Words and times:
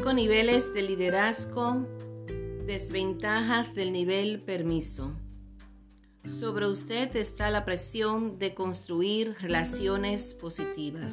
Cinco 0.00 0.14
niveles 0.14 0.72
de 0.72 0.80
liderazgo, 0.80 1.86
desventajas 2.64 3.74
del 3.74 3.92
nivel 3.92 4.40
permiso. 4.40 5.12
Sobre 6.24 6.68
usted 6.68 7.14
está 7.16 7.50
la 7.50 7.66
presión 7.66 8.38
de 8.38 8.54
construir 8.54 9.36
relaciones 9.40 10.32
positivas. 10.32 11.12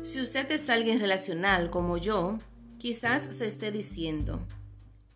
Si 0.00 0.18
usted 0.18 0.50
es 0.50 0.70
alguien 0.70 0.98
relacional 0.98 1.68
como 1.68 1.98
yo, 1.98 2.38
quizás 2.78 3.36
se 3.36 3.44
esté 3.44 3.70
diciendo, 3.70 4.40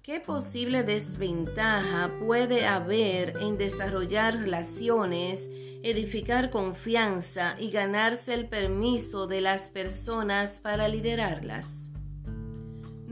¿qué 0.02 0.21
posible 0.21 0.82
desventaja 0.82 2.18
puede 2.18 2.66
haber 2.66 3.39
en 3.40 3.57
desarrollar 3.57 4.40
relaciones, 4.40 5.50
edificar 5.82 6.50
confianza 6.50 7.57
y 7.58 7.71
ganarse 7.71 8.34
el 8.34 8.46
permiso 8.46 9.26
de 9.26 9.40
las 9.40 9.71
personas 9.71 10.61
para 10.61 10.86
liderarlas? 10.86 11.93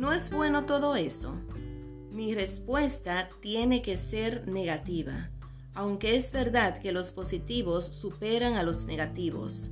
¿No 0.02 0.12
es 0.12 0.32
bueno 0.32 0.64
todo 0.64 0.96
eso? 0.96 1.32
Mi 2.10 2.34
respuesta 2.34 3.28
tiene 3.40 3.82
que 3.82 3.96
ser 3.96 4.48
negativa, 4.48 5.30
aunque 5.74 6.16
es 6.16 6.32
verdad 6.32 6.80
que 6.80 6.90
los 6.90 7.12
positivos 7.12 7.86
superan 7.86 8.54
a 8.54 8.64
los 8.64 8.86
negativos. 8.86 9.70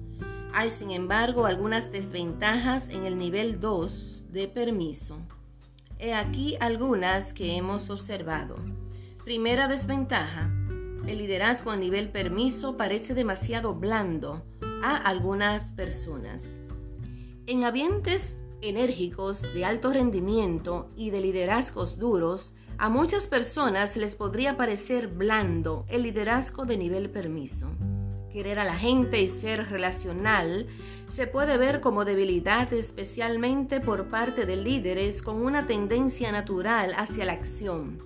Hay 0.54 0.70
sin 0.70 0.92
embargo 0.92 1.46
algunas 1.46 1.90
desventajas 1.90 2.90
en 2.90 3.06
el 3.06 3.18
nivel 3.18 3.58
2 3.58 4.26
de 4.30 4.46
permiso. 4.46 5.18
He 5.98 6.14
aquí 6.14 6.56
algunas 6.60 7.34
que 7.34 7.56
hemos 7.56 7.90
observado. 7.90 8.54
Primera 9.24 9.66
desventaja. 9.66 10.48
El 11.08 11.18
liderazgo 11.18 11.72
a 11.72 11.76
nivel 11.76 12.08
permiso 12.08 12.76
parece 12.76 13.14
demasiado 13.14 13.74
blando 13.74 14.44
a 14.80 14.96
algunas 14.96 15.72
personas. 15.72 16.62
En 17.46 17.64
ambientes 17.64 18.36
enérgicos, 18.62 19.52
de 19.54 19.64
alto 19.64 19.92
rendimiento 19.92 20.90
y 20.96 21.10
de 21.10 21.20
liderazgos 21.20 21.98
duros, 21.98 22.54
a 22.78 22.88
muchas 22.88 23.26
personas 23.26 23.96
les 23.96 24.16
podría 24.16 24.56
parecer 24.56 25.08
blando 25.08 25.84
el 25.88 26.02
liderazgo 26.02 26.64
de 26.64 26.78
nivel 26.78 27.10
permiso. 27.10 27.68
Querer 28.30 28.58
a 28.58 28.64
la 28.64 28.76
gente 28.76 29.20
y 29.20 29.28
ser 29.28 29.68
relacional 29.68 30.66
se 31.08 31.26
puede 31.26 31.58
ver 31.58 31.80
como 31.80 32.04
debilidad 32.04 32.72
especialmente 32.72 33.80
por 33.80 34.06
parte 34.06 34.46
de 34.46 34.56
líderes 34.56 35.20
con 35.20 35.42
una 35.42 35.66
tendencia 35.66 36.30
natural 36.30 36.94
hacia 36.96 37.24
la 37.24 37.32
acción, 37.32 38.02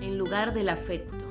en 0.00 0.16
lugar 0.16 0.54
del 0.54 0.70
afecto. 0.70 1.24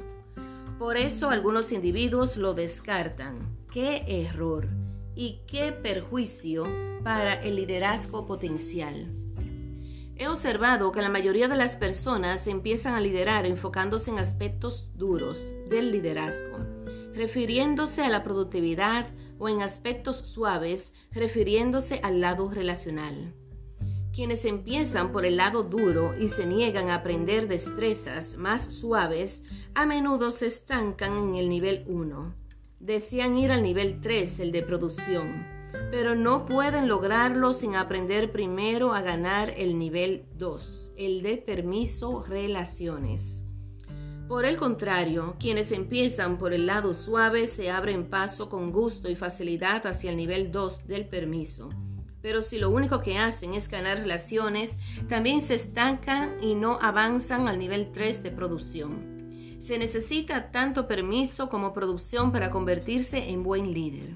Por 0.78 0.96
eso 0.96 1.30
algunos 1.30 1.72
individuos 1.72 2.38
lo 2.38 2.54
descartan. 2.54 3.58
¡Qué 3.70 4.06
error! 4.08 4.70
Y 5.16 5.42
qué 5.48 5.72
perjuicio 5.72 6.64
para 7.04 7.34
el 7.34 7.56
liderazgo 7.56 8.26
potencial. 8.26 9.12
He 10.16 10.28
observado 10.28 10.92
que 10.92 11.02
la 11.02 11.10
mayoría 11.10 11.48
de 11.48 11.56
las 11.56 11.78
personas 11.78 12.46
empiezan 12.48 12.94
a 12.94 13.00
liderar 13.00 13.46
enfocándose 13.46 14.12
en 14.12 14.20
aspectos 14.20 14.90
duros 14.96 15.56
del 15.70 15.92
liderazgo, 15.92 16.58
refiriéndose 17.14 18.04
a 18.04 18.10
la 18.10 18.24
productividad 18.24 19.08
o 19.38 19.48
en 19.48 19.62
aspectos 19.62 20.18
suaves, 20.18 20.94
refiriéndose 21.12 22.02
al 22.04 22.20
lado 22.20 22.50
relacional. 22.50 23.34
Quienes 24.14 24.44
empiezan 24.44 25.14
por 25.14 25.26
el 25.26 25.38
lado 25.38 25.64
duro 25.64 26.14
y 26.20 26.28
se 26.28 26.46
niegan 26.46 26.90
a 26.90 26.96
aprender 26.96 27.48
destrezas 27.48 28.36
más 28.36 28.76
suaves, 28.76 29.44
a 29.74 29.86
menudo 29.86 30.32
se 30.32 30.48
estancan 30.48 31.16
en 31.16 31.36
el 31.36 31.48
nivel 31.48 31.86
1 31.88 32.39
Desean 32.80 33.38
ir 33.38 33.52
al 33.52 33.62
nivel 33.62 34.00
3, 34.00 34.40
el 34.40 34.54
de 34.54 34.64
producción, 34.64 35.46
pero 35.92 36.16
no 36.16 36.46
pueden 36.46 36.88
lograrlo 36.88 37.54
sin 37.54 37.76
aprender 37.76 38.32
primero 38.32 38.94
a 38.94 39.02
ganar 39.02 39.54
el 39.58 39.78
nivel 39.78 40.24
2, 40.38 40.94
el 40.98 41.22
de 41.22 41.36
permiso 41.36 42.24
relaciones. 42.24 43.44
Por 44.30 44.46
el 44.46 44.56
contrario, 44.56 45.36
quienes 45.42 45.74
empiezan 45.74 46.38
por 46.38 46.54
el 46.54 46.68
lado 46.68 46.94
suave 46.94 47.48
se 47.48 47.70
abren 47.70 48.10
paso 48.10 48.48
con 48.48 48.72
gusto 48.72 49.10
y 49.10 49.16
facilidad 49.18 49.86
hacia 49.86 50.12
el 50.12 50.16
nivel 50.16 50.50
2 50.50 50.88
del 50.88 51.06
permiso. 51.06 51.68
Pero 52.22 52.42
si 52.42 52.60
lo 52.60 52.70
único 52.70 53.02
que 53.02 53.18
hacen 53.18 53.56
es 53.56 53.68
ganar 53.68 53.98
relaciones, 53.98 54.80
también 55.10 55.42
se 55.42 55.56
estancan 55.56 56.38
y 56.42 56.56
no 56.56 56.80
avanzan 56.82 57.50
al 57.50 57.60
nivel 57.60 57.92
3 57.92 58.24
de 58.24 58.32
producción. 58.32 59.19
Se 59.60 59.78
necesita 59.78 60.52
tanto 60.52 60.88
permiso 60.88 61.50
como 61.50 61.74
producción 61.74 62.32
para 62.32 62.50
convertirse 62.50 63.30
en 63.30 63.44
buen 63.44 63.74
líder. 63.74 64.16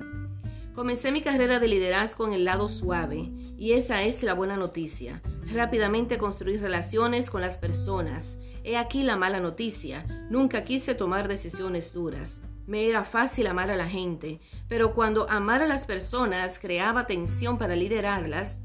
Comencé 0.74 1.12
mi 1.12 1.22
carrera 1.22 1.59
de 1.59 1.68
liderazgo 1.68 2.26
en 2.26 2.34
el 2.34 2.46
lado 2.46 2.68
suave 2.70 3.30
y 3.58 3.74
esa 3.74 4.04
es 4.04 4.24
la 4.24 4.34
buena 4.34 4.58
noticia. 4.58 5.22
Rápidamente 5.52 6.18
construir 6.18 6.62
relaciones 6.62 7.30
con 7.30 7.42
las 7.42 7.58
personas. 7.58 8.40
He 8.64 8.78
aquí 8.78 9.04
la 9.04 9.18
mala 9.18 9.40
noticia. 9.40 10.06
Nunca 10.31 10.64
quise 10.64 10.96
tomar 10.96 11.28
decisiones 11.28 11.94
duras. 11.94 12.42
Me 12.66 12.88
era 12.88 13.04
fácil 13.04 13.48
amar 13.48 13.70
a 13.70 13.75
la 13.75 13.90
gente, 13.90 14.40
pero 14.70 14.96
cuando 14.96 15.30
amar 15.30 15.62
a 15.62 15.68
las 15.68 15.86
personas 15.86 16.58
creaba 16.58 17.06
tensión 17.06 17.58
para 17.58 17.75
liderarlas, 17.75 18.62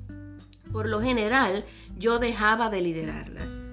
por 0.73 0.89
lo 0.89 1.03
general 1.03 1.65
yo 1.97 2.19
dejaba 2.21 2.71
de 2.71 2.81
liderarlas. 2.81 3.68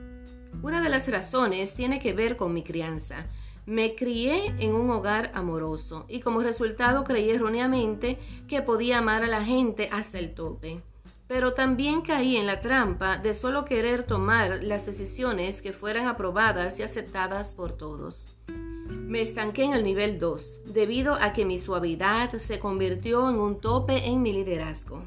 Una 0.66 0.82
de 0.82 0.90
las 0.90 1.08
razones 1.08 1.76
tiene 1.76 2.00
que 2.00 2.14
ver 2.14 2.38
con 2.38 2.52
mi 2.52 2.64
crianza. 2.64 3.28
Me 3.68 3.94
crié 3.94 4.48
en 4.58 4.74
un 4.74 4.90
hogar 4.90 5.30
amoroso 5.36 6.06
y 6.10 6.22
como 6.22 6.42
resultado 6.42 7.04
creí 7.04 7.30
erróneamente 7.30 8.18
que 8.48 8.64
podía 8.64 8.98
amar 8.98 9.24
a 9.24 9.28
la 9.28 9.46
gente 9.46 9.90
hasta 9.92 10.18
el 10.18 10.34
tope. 10.34 10.82
Pero 11.28 11.54
también 11.54 12.02
caí 12.02 12.38
en 12.38 12.48
la 12.48 12.62
trampa 12.62 13.20
de 13.20 13.36
solo 13.36 13.64
querer 13.64 14.06
tomar 14.06 14.64
las 14.64 14.88
decisiones 14.88 15.62
que 15.62 15.72
fueran 15.72 16.08
aprobadas 16.08 16.80
y 16.80 16.82
aceptadas 16.82 17.54
por 17.54 17.74
todos. 17.74 18.36
Me 18.90 19.22
estanqué 19.22 19.66
en 19.66 19.74
el 19.74 19.84
nivel 19.84 20.18
2 20.18 20.62
debido 20.74 21.14
a 21.14 21.34
que 21.34 21.46
mi 21.46 21.60
suavidad 21.60 22.38
se 22.38 22.58
convirtió 22.58 23.30
en 23.30 23.36
un 23.36 23.62
tope 23.62 24.08
en 24.08 24.24
mi 24.24 24.34
liderazgo. 24.34 25.04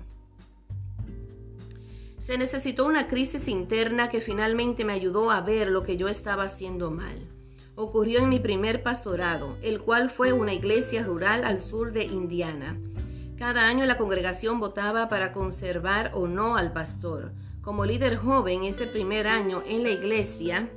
Se 2.18 2.36
necesitó 2.36 2.86
una 2.86 3.08
crisis 3.08 3.48
interna 3.48 4.10
que 4.10 4.20
finalmente 4.20 4.84
me 4.84 4.92
ayudó 4.92 5.30
a 5.30 5.40
ver 5.40 5.68
lo 5.68 5.84
que 5.84 5.96
yo 5.96 6.08
estaba 6.08 6.44
haciendo 6.44 6.90
mal. 6.90 7.28
Ocurrió 7.76 8.18
en 8.18 8.28
mi 8.28 8.40
primer 8.40 8.82
pastorado, 8.82 9.56
el 9.62 9.80
cual 9.80 10.10
fue 10.10 10.32
una 10.32 10.52
iglesia 10.52 11.04
rural 11.04 11.44
al 11.44 11.60
sur 11.60 11.92
de 11.92 12.04
Indiana. 12.04 12.76
Cada 13.38 13.68
año 13.68 13.86
la 13.86 13.96
congregación 13.96 14.58
votaba 14.58 15.08
para 15.08 15.32
conservar 15.32 16.10
o 16.14 16.26
no 16.26 16.56
al 16.56 16.72
pastor. 16.72 17.32
Como 17.62 17.84
líder 17.84 18.16
joven 18.16 18.64
ese 18.64 18.88
primer 18.88 19.28
año 19.28 19.62
en 19.64 19.84
la 19.84 19.90
iglesia, 19.90 20.68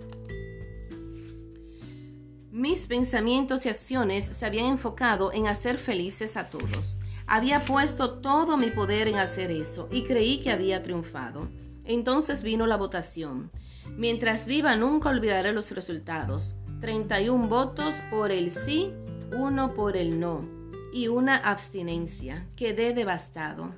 mis 2.52 2.86
pensamientos 2.86 3.66
y 3.66 3.70
acciones 3.70 4.26
se 4.26 4.46
habían 4.46 4.68
enfocado 4.68 5.34
en 5.34 5.48
hacer 5.48 5.80
felices 5.80 6.38
a 6.38 6.50
todos. 6.50 7.00
Había 7.34 7.62
puesto 7.62 8.16
todo 8.20 8.58
mi 8.58 8.72
poder 8.72 9.08
en 9.08 9.16
hacer 9.16 9.52
eso 9.52 9.88
y 9.90 10.04
creí 10.04 10.42
que 10.42 10.52
había 10.52 10.84
triunfado. 10.84 11.48
Entonces 11.86 12.44
vino 12.44 12.68
la 12.68 12.76
votación. 12.76 13.52
Mientras 13.96 14.48
viva 14.48 14.76
nunca 14.76 15.08
olvidaré 15.08 15.54
los 15.54 15.72
resultados. 15.72 16.58
31 16.82 17.48
votos 17.48 18.04
por 18.12 18.32
el 18.32 18.52
sí, 18.52 18.92
uno 19.32 19.74
por 19.74 19.96
el 19.96 20.20
no 20.20 20.46
y 20.92 21.08
una 21.08 21.38
abstinencia. 21.38 22.50
Quedé 22.58 22.92
devastado. 22.92 23.76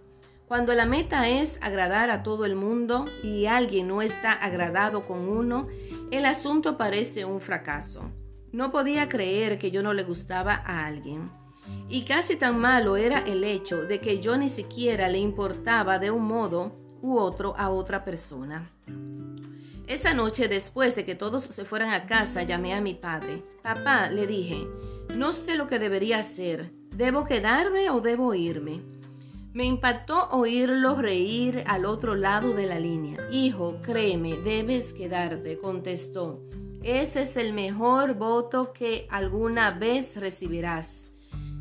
Cuando 0.48 0.74
la 0.74 0.88
meta 0.88 1.30
es 1.30 1.60
agradar 1.62 2.10
a 2.10 2.24
todo 2.24 2.46
el 2.46 2.56
mundo 2.56 3.06
y 3.22 3.46
alguien 3.46 3.88
no 3.88 4.02
está 4.02 4.32
agradado 4.32 5.04
con 5.04 5.30
uno, 5.30 5.68
el 6.10 6.26
asunto 6.26 6.76
parece 6.76 7.24
un 7.24 7.40
fracaso. 7.40 8.10
No 8.52 8.72
podía 8.72 9.10
creer 9.10 9.60
que 9.60 9.70
yo 9.70 9.84
no 9.84 9.94
le 9.94 10.02
gustaba 10.02 10.56
a 10.66 10.88
alguien. 10.88 11.43
Y 11.90 12.04
casi 12.04 12.36
tan 12.36 12.60
malo 12.60 12.98
era 12.98 13.20
el 13.20 13.44
hecho 13.44 13.84
de 13.84 14.00
que 14.00 14.20
yo 14.20 14.38
ni 14.38 14.50
siquiera 14.50 15.10
le 15.10 15.20
importaba 15.20 16.00
de 16.00 16.12
un 16.12 16.24
modo 16.24 16.76
u 17.02 17.18
otro 17.18 17.54
a 17.58 17.70
otra 17.70 18.04
persona. 18.04 18.70
Esa 19.88 20.14
noche, 20.14 20.48
después 20.48 20.96
de 20.96 21.06
que 21.06 21.16
todos 21.16 21.44
se 21.44 21.66
fueran 21.66 21.90
a 21.90 22.06
casa, 22.06 22.44
llamé 22.44 22.74
a 22.74 22.82
mi 22.82 22.94
padre. 22.94 23.44
Papá, 23.62 24.10
le 24.10 24.28
dije, 24.28 24.66
no 25.16 25.34
sé 25.34 25.56
lo 25.56 25.68
que 25.68 25.78
debería 25.78 26.20
hacer. 26.20 26.72
¿Debo 26.96 27.26
quedarme 27.26 27.90
o 27.90 28.00
debo 28.00 28.34
irme? 28.34 28.82
Me 29.54 29.66
impactó 29.66 30.30
oírlo 30.32 30.96
reír 30.96 31.64
al 31.68 31.86
otro 31.86 32.16
lado 32.16 32.54
de 32.54 32.66
la 32.66 32.80
línea. 32.80 33.20
Hijo, 33.32 33.78
créeme, 33.84 34.38
debes 34.38 34.94
quedarte, 34.94 35.60
contestó. 35.60 36.42
Ese 36.82 37.22
es 37.22 37.38
el 37.38 37.54
mejor 37.54 38.16
voto 38.16 38.74
que 38.74 39.08
alguna 39.10 39.72
vez 39.72 40.18
recibirás. 40.18 41.13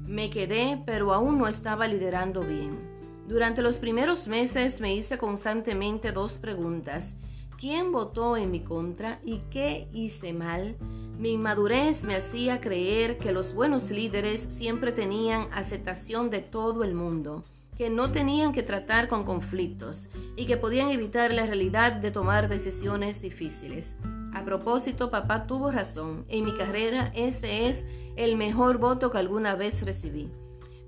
Me 0.07 0.31
quedé, 0.31 0.83
pero 0.85 1.13
aún 1.13 1.39
no 1.39 1.49
estaba 1.49 1.89
liderando 1.89 2.41
bien. 2.41 2.79
Durante 3.27 3.63
los 3.63 3.79
primeros 3.79 4.29
meses 4.29 4.81
me 4.81 4.95
hice 4.95 5.19
constantemente 5.19 6.13
dos 6.13 6.39
preguntas. 6.39 7.17
¿Quién 7.59 7.93
votó 7.93 8.37
en 8.37 8.51
mi 8.51 8.61
contra 8.61 9.21
y 9.25 9.39
qué 9.51 9.89
hice 9.93 10.33
mal? 10.33 10.77
Mi 11.19 11.33
inmadurez 11.33 12.05
me 12.05 12.17
hacía 12.17 12.61
creer 12.61 13.19
que 13.19 13.33
los 13.33 13.55
buenos 13.55 13.91
líderes 13.91 14.41
siempre 14.41 14.91
tenían 14.91 15.49
aceptación 15.53 16.31
de 16.31 16.41
todo 16.41 16.83
el 16.83 16.95
mundo 16.95 17.45
que 17.77 17.91
no 17.91 18.13
tenían 18.13 18.53
que 18.53 18.63
tratar 18.63 19.09
con 19.09 19.25
conflictos 19.25 20.11
y 20.37 20.47
que 20.47 20.57
podían 20.57 20.91
evitar 20.91 21.33
la 21.33 21.47
realidad 21.47 21.93
de 21.93 22.11
tomar 22.11 22.49
decisiones 22.49 23.23
difíciles. 23.23 23.97
A 24.35 24.45
propósito, 24.45 25.11
papá 25.11 25.47
tuvo 25.47 25.71
razón. 25.71 26.25
En 26.29 26.45
mi 26.45 26.55
carrera 26.55 27.13
ese 27.15 27.69
es 27.69 27.87
el 28.17 28.37
mejor 28.37 28.79
voto 28.79 29.11
que 29.11 29.19
alguna 29.19 29.55
vez 29.55 29.83
recibí. 29.83 30.31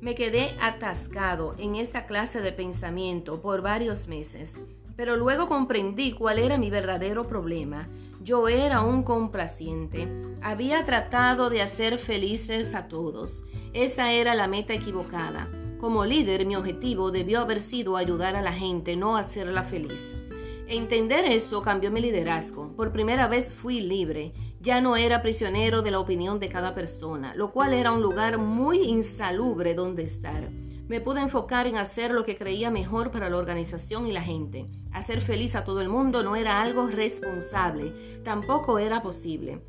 Me 0.01 0.15
quedé 0.15 0.57
atascado 0.61 1.55
en 1.59 1.77
esta 1.77 2.07
clase 2.07 2.41
de 2.41 2.53
pensamiento 2.53 3.41
por 3.41 3.63
varios 3.63 4.09
meses, 4.09 4.63
pero 4.97 5.17
luego 5.17 5.47
comprendí 5.47 6.13
cuál 6.13 6.39
era 6.39 6.59
mi 6.59 6.71
verdadero 6.71 7.27
problema. 7.27 7.89
Yo 8.23 8.49
era 8.49 8.81
un 8.81 9.03
complaciente. 9.03 10.09
Había 10.43 10.83
tratado 10.85 11.51
de 11.51 11.61
hacer 11.61 11.99
felices 11.99 12.75
a 12.75 12.89
todos. 12.89 13.45
Esa 13.75 14.13
era 14.13 14.35
la 14.35 14.49
meta 14.49 14.73
equivocada. 14.73 15.49
Como 15.79 16.07
líder, 16.07 16.47
mi 16.47 16.57
objetivo 16.57 17.11
debió 17.11 17.41
haber 17.41 17.61
sido 17.61 17.99
ayudar 17.99 18.37
a 18.37 18.43
la 18.43 18.53
gente, 18.55 18.97
no 18.97 19.19
hacerla 19.19 19.65
feliz. 19.65 20.17
Entender 20.67 21.27
eso 21.27 21.61
cambió 21.61 21.91
mi 21.91 22.01
liderazgo. 22.01 22.75
Por 22.75 22.91
primera 22.91 23.29
vez 23.29 23.53
fui 23.53 23.81
libre. 23.81 24.33
Ya 24.61 24.81
no 24.81 24.97
era 24.97 25.21
prisionero 25.21 25.83
de 25.83 25.91
la 25.91 26.01
opinión 26.01 26.41
de 26.41 26.49
cada 26.49 26.75
persona, 26.75 27.35
lo 27.35 27.53
cual 27.53 27.75
era 27.75 27.93
un 27.93 28.01
lugar 28.01 28.39
muy 28.39 28.79
insalubre 28.79 29.75
donde 29.75 30.05
estar. 30.05 30.51
Me 30.89 31.03
pude 31.03 31.21
enfocar 31.21 31.67
en 31.67 31.77
hacer 31.77 32.13
lo 32.13 32.25
que 32.25 32.39
creía 32.39 32.71
mejor 32.71 33.11
para 33.11 33.29
la 33.29 33.37
organización 33.37 34.07
y 34.07 34.13
la 34.13 34.23
gente. 34.23 34.67
Hacer 34.91 35.21
feliz 35.21 35.55
a 35.55 35.65
todo 35.65 35.83
el 35.83 35.91
mundo 35.91 36.23
no 36.23 36.35
era 36.35 36.63
algo 36.63 36.87
responsable, 36.87 38.21
tampoco 38.23 38.79
era 38.79 39.03
posible. 39.03 39.61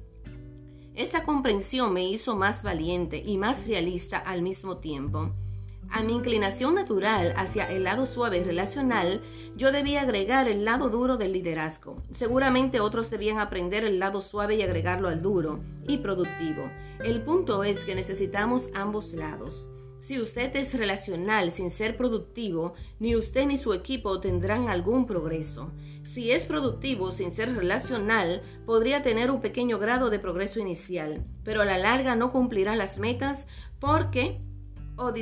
Esta 0.94 1.24
comprensión 1.24 1.92
me 1.92 2.08
hizo 2.08 2.38
más 2.38 2.64
valiente 2.64 3.22
y 3.26 3.38
más 3.38 3.68
realista 3.68 4.18
al 4.18 4.42
mismo 4.42 4.78
tiempo. 4.78 5.34
A 5.90 6.04
mi 6.04 6.14
inclinación 6.14 6.76
natural 6.76 7.34
hacia 7.38 7.66
el 7.66 7.84
lado 7.84 8.06
suave 8.06 8.40
y 8.40 8.44
relacional, 8.44 9.22
yo 9.56 9.72
debía 9.72 10.02
agregar 10.02 10.48
el 10.48 10.66
lado 10.66 10.90
duro 10.90 11.18
del 11.18 11.34
liderazgo. 11.34 12.02
Seguramente 12.12 12.80
otros 12.80 13.10
debían 13.10 13.40
aprender 13.40 13.86
el 13.86 14.00
lado 14.00 14.22
suave 14.22 14.56
y 14.56 14.62
agregarlo 14.62 15.08
al 15.08 15.22
duro 15.22 15.62
y 15.88 15.98
productivo. 15.98 16.70
El 17.04 17.22
punto 17.22 17.64
es 17.64 17.86
que 17.86 17.96
necesitamos 17.96 18.70
ambos 18.74 19.14
lados. 19.14 19.72
Si 20.00 20.22
usted 20.22 20.56
es 20.56 20.78
relacional 20.78 21.52
sin 21.52 21.72
ser 21.72 21.98
productivo, 21.98 22.76
ni 23.00 23.16
usted 23.16 23.48
ni 23.48 23.58
su 23.58 23.74
equipo 23.74 24.20
tendrán 24.20 24.70
algún 24.70 25.08
progreso. 25.08 25.72
Si 26.04 26.30
es 26.30 26.46
productivo 26.46 27.12
sin 27.12 27.32
ser 27.32 27.56
relacional, 27.56 28.44
podría 28.68 29.02
tener 29.02 29.32
un 29.32 29.42
pequeño 29.42 29.80
grado 29.80 30.12
de 30.12 30.20
progreso 30.20 30.60
inicial, 30.60 31.26
pero 31.44 31.64
a 31.64 31.66
la 31.66 31.80
larga 31.80 32.16
no 32.16 32.32
cumplirá 32.32 32.76
las 32.76 33.00
metas 33.00 33.48
porque 33.80 34.42
o 34.98 35.14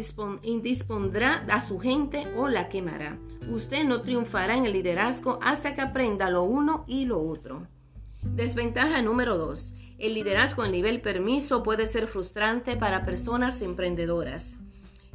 indispondrá 0.43 1.45
a 1.49 1.61
su 1.61 1.79
gente 1.79 2.27
o 2.35 2.47
la 2.47 2.69
quemará. 2.69 3.17
Usted 3.49 3.83
no 3.83 4.01
triunfará 4.01 4.55
en 4.55 4.65
el 4.65 4.73
liderazgo 4.73 5.39
hasta 5.41 5.73
que 5.73 5.81
aprenda 5.81 6.29
lo 6.29 6.43
uno 6.43 6.83
y 6.87 7.05
lo 7.05 7.21
otro. 7.21 7.67
Desventaja 8.21 9.01
número 9.01 9.37
2. 9.37 9.73
El 9.99 10.13
liderazgo 10.13 10.63
a 10.63 10.67
nivel 10.67 11.01
permiso 11.01 11.63
puede 11.63 11.87
ser 11.87 12.07
frustrante 12.07 12.75
para 12.75 13.05
personas 13.05 13.61
emprendedoras. 13.61 14.59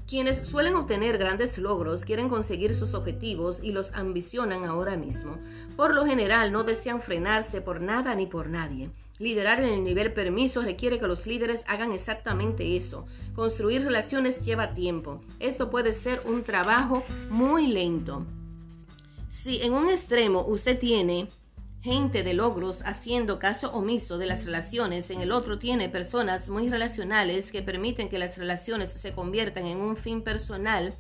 Quienes 0.07 0.39
suelen 0.49 0.75
obtener 0.75 1.19
grandes 1.19 1.59
logros 1.59 2.05
quieren 2.07 2.31
conseguir 2.31 2.75
sus 2.75 2.95
objetivos 2.95 3.63
y 3.63 3.73
los 3.73 3.93
ambicionan 3.93 4.65
ahora 4.65 4.97
mismo. 4.97 5.37
Por 5.77 5.95
lo 5.95 6.07
general 6.07 6.51
no 6.51 6.65
desean 6.65 7.03
frenarse 7.03 7.61
por 7.61 7.83
nada 7.83 8.15
ni 8.15 8.27
por 8.27 8.49
nadie. 8.49 8.91
Liderar 9.19 9.61
en 9.61 9.71
el 9.71 9.85
nivel 9.85 10.13
permiso 10.13 10.63
requiere 10.63 11.01
que 11.01 11.09
los 11.09 11.27
líderes 11.27 11.65
hagan 11.67 11.93
exactamente 11.93 12.77
eso. 12.77 13.07
Construir 13.35 13.83
relaciones 13.83 14.45
lleva 14.45 14.75
tiempo. 14.75 15.21
Esto 15.41 15.71
puede 15.71 15.93
ser 15.93 16.23
un 16.25 16.45
trabajo 16.45 17.03
muy 17.29 17.67
lento. 17.67 18.25
Si 19.29 19.61
en 19.63 19.75
un 19.75 19.91
extremo 19.91 20.45
usted 20.47 20.79
tiene 20.79 21.29
gente 21.83 22.23
de 22.23 22.35
logros 22.35 22.83
haciendo 22.85 23.39
caso 23.39 23.73
omiso 23.73 24.19
de 24.19 24.27
las 24.27 24.45
relaciones, 24.45 25.11
en 25.11 25.21
el 25.21 25.33
otro 25.33 25.59
tiene 25.59 25.89
personas 25.89 26.49
muy 26.49 26.69
relacionales 26.69 27.53
que 27.53 27.63
permiten 27.63 28.09
que 28.09 28.19
las 28.19 28.39
relaciones 28.39 28.91
se 28.93 29.13
conviertan 29.13 29.67
en 29.67 29.79
un 29.79 29.97
fin 29.97 30.23
personal, 30.23 30.95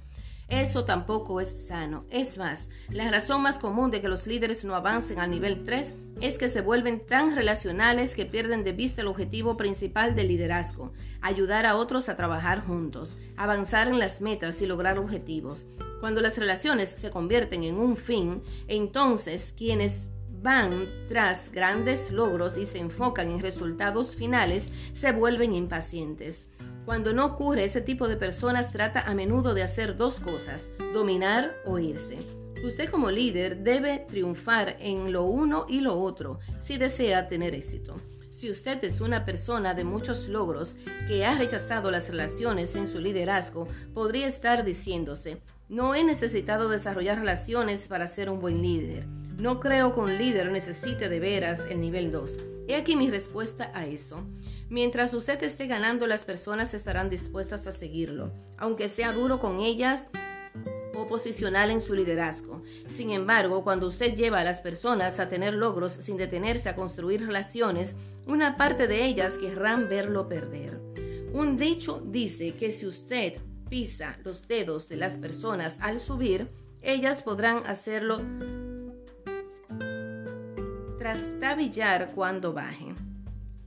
eso 0.48 0.86
tampoco 0.86 1.40
es 1.40 1.66
sano. 1.66 2.06
Es 2.10 2.38
más, 2.38 2.70
la 2.88 3.10
razón 3.10 3.42
más 3.42 3.58
común 3.58 3.90
de 3.90 4.00
que 4.00 4.08
los 4.08 4.26
líderes 4.26 4.64
no 4.64 4.74
avancen 4.74 5.20
al 5.20 5.30
nivel 5.30 5.64
3 5.64 5.94
es 6.22 6.38
que 6.38 6.48
se 6.48 6.62
vuelven 6.62 7.04
tan 7.04 7.36
relacionales 7.36 8.14
que 8.14 8.24
pierden 8.24 8.64
de 8.64 8.72
vista 8.72 9.02
el 9.02 9.08
objetivo 9.08 9.58
principal 9.58 10.16
del 10.16 10.28
liderazgo, 10.28 10.92
ayudar 11.20 11.66
a 11.66 11.76
otros 11.76 12.08
a 12.08 12.16
trabajar 12.16 12.64
juntos, 12.64 13.18
avanzar 13.36 13.88
en 13.88 13.98
las 13.98 14.22
metas 14.22 14.62
y 14.62 14.66
lograr 14.66 14.98
objetivos. 14.98 15.68
Cuando 16.00 16.22
las 16.22 16.38
relaciones 16.38 16.94
se 16.96 17.10
convierten 17.10 17.64
en 17.64 17.76
un 17.76 17.98
fin, 17.98 18.42
entonces 18.68 19.54
quienes 19.56 20.08
van 20.40 20.88
tras 21.08 21.50
grandes 21.52 22.10
logros 22.12 22.58
y 22.58 22.64
se 22.64 22.78
enfocan 22.78 23.30
en 23.30 23.40
resultados 23.40 24.16
finales, 24.16 24.72
se 24.92 25.12
vuelven 25.12 25.54
impacientes. 25.54 26.48
Cuando 26.88 27.12
no 27.12 27.26
ocurre, 27.26 27.64
ese 27.64 27.82
tipo 27.82 28.08
de 28.08 28.16
personas 28.16 28.72
trata 28.72 29.02
a 29.02 29.14
menudo 29.14 29.52
de 29.52 29.62
hacer 29.62 29.98
dos 29.98 30.20
cosas, 30.20 30.72
dominar 30.94 31.54
o 31.66 31.78
irse. 31.78 32.16
Usted 32.64 32.88
como 32.88 33.10
líder 33.10 33.58
debe 33.58 34.06
triunfar 34.08 34.74
en 34.80 35.12
lo 35.12 35.26
uno 35.26 35.66
y 35.68 35.82
lo 35.82 36.00
otro 36.00 36.38
si 36.60 36.78
desea 36.78 37.28
tener 37.28 37.54
éxito. 37.54 37.96
Si 38.30 38.50
usted 38.50 38.82
es 38.84 39.02
una 39.02 39.26
persona 39.26 39.74
de 39.74 39.84
muchos 39.84 40.28
logros 40.28 40.78
que 41.06 41.26
ha 41.26 41.36
rechazado 41.36 41.90
las 41.90 42.08
relaciones 42.08 42.74
en 42.74 42.88
su 42.88 43.00
liderazgo, 43.00 43.68
podría 43.92 44.26
estar 44.26 44.64
diciéndose, 44.64 45.42
no 45.68 45.94
he 45.94 46.04
necesitado 46.04 46.70
desarrollar 46.70 47.18
relaciones 47.18 47.86
para 47.86 48.06
ser 48.06 48.30
un 48.30 48.40
buen 48.40 48.62
líder. 48.62 49.06
No 49.38 49.60
creo 49.60 49.92
que 49.94 50.00
un 50.00 50.16
líder 50.16 50.50
necesite 50.50 51.10
de 51.10 51.20
veras 51.20 51.66
el 51.68 51.82
nivel 51.82 52.10
2. 52.10 52.57
He 52.68 52.76
aquí 52.76 52.94
mi 52.94 53.10
respuesta 53.10 53.72
a 53.74 53.86
eso. 53.86 54.24
Mientras 54.68 55.14
usted 55.14 55.42
esté 55.42 55.66
ganando, 55.66 56.06
las 56.06 56.24
personas 56.24 56.74
estarán 56.74 57.10
dispuestas 57.10 57.66
a 57.66 57.72
seguirlo, 57.72 58.30
aunque 58.58 58.88
sea 58.88 59.12
duro 59.12 59.40
con 59.40 59.58
ellas 59.58 60.08
posicional 61.06 61.70
en 61.70 61.80
su 61.80 61.94
liderazgo. 61.94 62.62
Sin 62.86 63.10
embargo, 63.10 63.62
cuando 63.62 63.86
usted 63.86 64.14
lleva 64.14 64.40
a 64.40 64.44
las 64.44 64.60
personas 64.60 65.20
a 65.20 65.28
tener 65.28 65.54
logros 65.54 65.92
sin 65.92 66.16
detenerse 66.16 66.68
a 66.68 66.74
construir 66.74 67.24
relaciones, 67.24 67.94
una 68.26 68.56
parte 68.56 68.88
de 68.88 69.04
ellas 69.04 69.38
querrán 69.38 69.88
verlo 69.88 70.28
perder. 70.28 70.80
Un 71.32 71.56
dicho 71.56 72.02
dice 72.04 72.54
que 72.54 72.72
si 72.72 72.86
usted 72.86 73.34
pisa 73.68 74.18
los 74.24 74.48
dedos 74.48 74.88
de 74.88 74.96
las 74.96 75.18
personas 75.18 75.78
al 75.80 76.00
subir, 76.00 76.48
ellas 76.80 77.22
podrán 77.22 77.66
hacerlo 77.66 78.20
trastabillar 80.98 82.12
cuando 82.14 82.52
baje. 82.52 82.94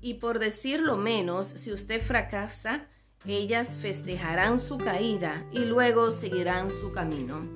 Y 0.02 0.16
por 0.16 0.40
decirlo 0.40 0.98
menos, 0.98 1.48
si 1.48 1.72
usted 1.72 2.02
fracasa, 2.02 2.88
ellas 3.26 3.78
festejarán 3.80 4.60
su 4.60 4.78
caída 4.78 5.46
y 5.52 5.60
luego 5.60 6.12
seguirán 6.12 6.72
su 6.72 6.92
camino. 6.92 7.48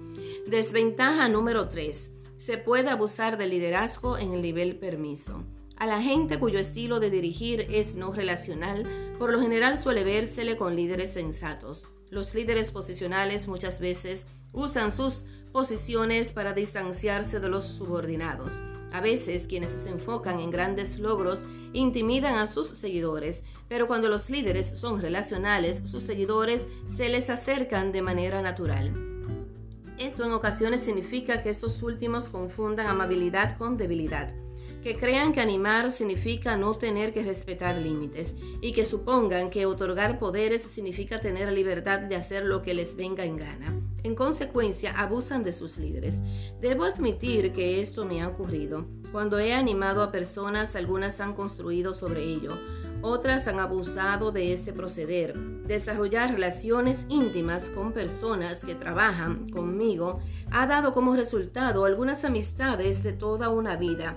Desventaja 0.48 1.28
número 1.28 1.70
3. 1.70 2.12
Se 2.38 2.58
puede 2.58 2.90
abusar 2.90 3.38
del 3.38 3.50
liderazgo 3.50 4.18
en 4.18 4.34
el 4.34 4.42
nivel 4.42 4.78
permiso. 4.78 5.44
A 5.78 5.88
la 5.88 6.02
gente 6.02 6.40
cuyo 6.40 6.60
estilo 6.60 7.00
de 7.00 7.10
dirigir 7.10 7.68
es 7.70 7.96
no 7.96 8.14
relacional, 8.14 9.16
por 9.18 9.32
lo 9.32 9.42
general 9.42 9.78
suele 9.78 10.04
vérsele 10.04 10.56
con 10.56 10.76
líderes 10.76 11.14
sensatos. 11.14 11.92
Los 12.10 12.34
líderes 12.36 12.72
posicionales 12.72 13.48
muchas 13.48 13.82
veces 13.82 14.28
usan 14.54 14.92
sus 14.92 15.26
posiciones 15.52 16.32
para 16.32 16.54
distanciarse 16.54 17.40
de 17.40 17.50
los 17.50 17.66
subordinados. 17.66 18.62
A 18.96 19.02
veces 19.02 19.48
quienes 19.48 19.72
se 19.72 19.90
enfocan 19.90 20.40
en 20.40 20.52
grandes 20.52 21.00
logros 21.00 21.50
intimidan 21.74 22.36
a 22.36 22.48
sus 22.48 22.70
seguidores, 22.70 23.44
pero 23.68 23.88
cuando 23.88 24.08
los 24.08 24.30
líderes 24.30 24.80
son 24.80 25.02
relacionales, 25.02 25.84
sus 25.86 26.04
seguidores 26.04 26.70
se 26.88 27.10
les 27.10 27.30
acercan 27.30 27.92
de 27.92 28.02
manera 28.02 28.42
natural. 28.42 28.94
Eso 29.98 30.24
en 30.24 30.32
ocasiones 30.32 30.80
significa 30.80 31.44
que 31.44 31.50
estos 31.50 31.84
últimos 31.84 32.30
confundan 32.30 32.88
amabilidad 32.88 33.58
con 33.58 33.76
debilidad, 33.76 34.34
que 34.86 34.96
crean 34.96 35.34
que 35.34 35.42
animar 35.42 35.92
significa 35.92 36.56
no 36.58 36.76
tener 36.76 37.12
que 37.12 37.24
respetar 37.24 37.76
límites 37.76 38.36
y 38.62 38.72
que 38.72 38.86
supongan 38.86 39.50
que 39.50 39.66
otorgar 39.66 40.20
poderes 40.20 40.62
significa 40.62 41.20
tener 41.20 41.52
libertad 41.52 42.02
de 42.02 42.16
hacer 42.16 42.46
lo 42.46 42.62
que 42.62 42.76
les 42.76 42.96
venga 42.96 43.26
en 43.26 43.36
gana. 43.36 43.82
En 44.04 44.14
consecuencia, 44.14 44.92
abusan 44.92 45.44
de 45.44 45.54
sus 45.54 45.80
líderes. 45.80 46.22
Debo 46.62 46.84
admitir 46.84 47.52
que 47.52 47.82
esto 47.82 48.06
me 48.06 48.22
ha 48.22 48.28
ocurrido. 48.28 48.86
Cuando 49.12 49.40
he 49.40 49.56
animado 49.56 50.04
a 50.04 50.12
personas, 50.12 50.76
algunas 50.76 51.20
han 51.20 51.34
construido 51.34 51.96
sobre 51.96 52.22
ello. 52.22 52.56
Otras 53.02 53.48
han 53.48 53.60
abusado 53.60 54.32
de 54.32 54.54
este 54.54 54.72
proceder. 54.72 55.36
Desarrollar 55.66 56.32
relaciones 56.32 57.08
íntimas 57.10 57.70
con 57.70 57.92
personas 57.92 58.64
que 58.64 58.76
trabajan 58.76 59.50
conmigo 59.50 60.20
ha 60.52 60.68
dado 60.68 60.94
como 60.94 61.16
resultado 61.16 61.86
algunas 61.86 62.24
amistades 62.24 63.02
de 63.02 63.14
toda 63.14 63.50
una 63.50 63.78
vida 63.78 64.16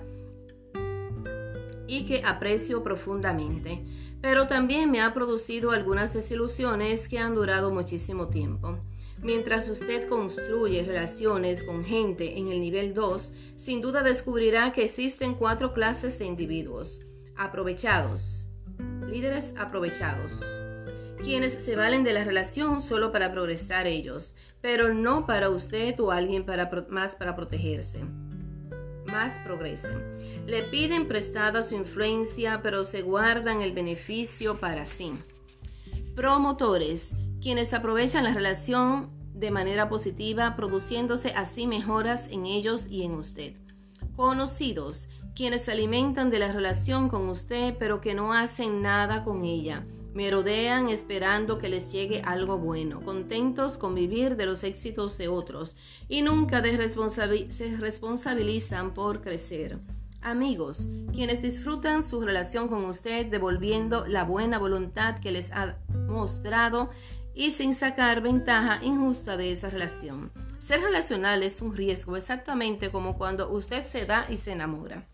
y 1.89 2.05
que 2.05 2.21
aprecio 2.23 2.83
profundamente, 2.83 3.83
pero 4.21 4.47
también 4.47 4.91
me 4.91 5.01
ha 5.01 5.13
producido 5.13 5.71
algunas 5.71 6.13
desilusiones 6.13 7.09
que 7.09 7.17
han 7.17 7.33
durado 7.33 7.71
muchísimo 7.71 8.27
tiempo. 8.27 8.77
Mientras 9.21 9.67
usted 9.69 10.07
construye 10.07 10.83
relaciones 10.83 11.63
con 11.63 11.83
gente 11.83 12.37
en 12.37 12.49
el 12.49 12.61
nivel 12.61 12.93
2, 12.93 13.33
sin 13.55 13.81
duda 13.81 14.03
descubrirá 14.03 14.71
que 14.71 14.85
existen 14.85 15.33
cuatro 15.33 15.73
clases 15.73 16.19
de 16.19 16.25
individuos. 16.25 17.01
Aprovechados. 17.35 18.47
Líderes 19.07 19.55
aprovechados. 19.57 20.61
Quienes 21.21 21.53
se 21.53 21.75
valen 21.75 22.03
de 22.03 22.13
la 22.13 22.23
relación 22.23 22.81
solo 22.81 23.11
para 23.11 23.31
progresar 23.31 23.87
ellos, 23.87 24.37
pero 24.61 24.93
no 24.93 25.25
para 25.25 25.49
usted 25.49 25.99
o 25.99 26.11
alguien 26.11 26.45
más 26.89 27.15
para 27.15 27.35
protegerse. 27.35 28.05
Más 29.11 29.39
progresen. 29.39 30.17
Le 30.45 30.63
piden 30.63 31.07
prestada 31.07 31.63
su 31.63 31.75
influencia, 31.75 32.61
pero 32.61 32.83
se 32.83 33.01
guardan 33.01 33.61
el 33.61 33.71
beneficio 33.71 34.59
para 34.59 34.85
sí. 34.85 35.13
Promotores 36.15 37.15
quienes 37.41 37.73
aprovechan 37.73 38.25
la 38.25 38.33
relación 38.33 39.09
de 39.33 39.51
manera 39.51 39.87
positiva, 39.87 40.55
produciéndose 40.55 41.29
así 41.29 41.65
mejoras 41.65 42.27
en 42.27 42.45
ellos 42.45 42.87
y 42.89 43.03
en 43.03 43.13
usted. 43.13 43.53
Conocidos, 44.15 45.07
quienes 45.33 45.63
se 45.63 45.71
alimentan 45.71 46.29
de 46.29 46.39
la 46.39 46.51
relación 46.51 47.07
con 47.07 47.29
usted, 47.29 47.75
pero 47.79 48.01
que 48.01 48.13
no 48.13 48.33
hacen 48.33 48.81
nada 48.81 49.23
con 49.23 49.45
ella. 49.45 49.85
Merodean 50.13 50.89
esperando 50.89 51.59
que 51.59 51.69
les 51.69 51.91
llegue 51.91 52.21
algo 52.25 52.57
bueno, 52.57 53.01
contentos 53.01 53.77
con 53.77 53.95
vivir 53.95 54.35
de 54.35 54.45
los 54.45 54.63
éxitos 54.63 55.17
de 55.17 55.27
otros 55.27 55.77
y 56.07 56.21
nunca 56.21 56.63
se 56.63 57.77
responsabilizan 57.77 58.93
por 58.93 59.21
crecer. 59.21 59.79
Amigos, 60.21 60.89
quienes 61.13 61.41
disfrutan 61.41 62.03
su 62.03 62.21
relación 62.21 62.67
con 62.67 62.85
usted 62.85 63.27
devolviendo 63.27 64.05
la 64.05 64.23
buena 64.23 64.57
voluntad 64.57 65.19
que 65.19 65.31
les 65.31 65.51
ha 65.51 65.77
mostrado 66.07 66.89
y 67.33 67.51
sin 67.51 67.73
sacar 67.73 68.21
ventaja 68.21 68.83
injusta 68.83 69.37
de 69.37 69.51
esa 69.51 69.69
relación. 69.69 70.31
Ser 70.59 70.81
relacional 70.81 71.41
es 71.41 71.61
un 71.61 71.73
riesgo 71.73 72.17
exactamente 72.17 72.91
como 72.91 73.17
cuando 73.17 73.49
usted 73.49 73.85
se 73.85 74.05
da 74.05 74.27
y 74.29 74.37
se 74.37 74.51
enamora. 74.51 75.07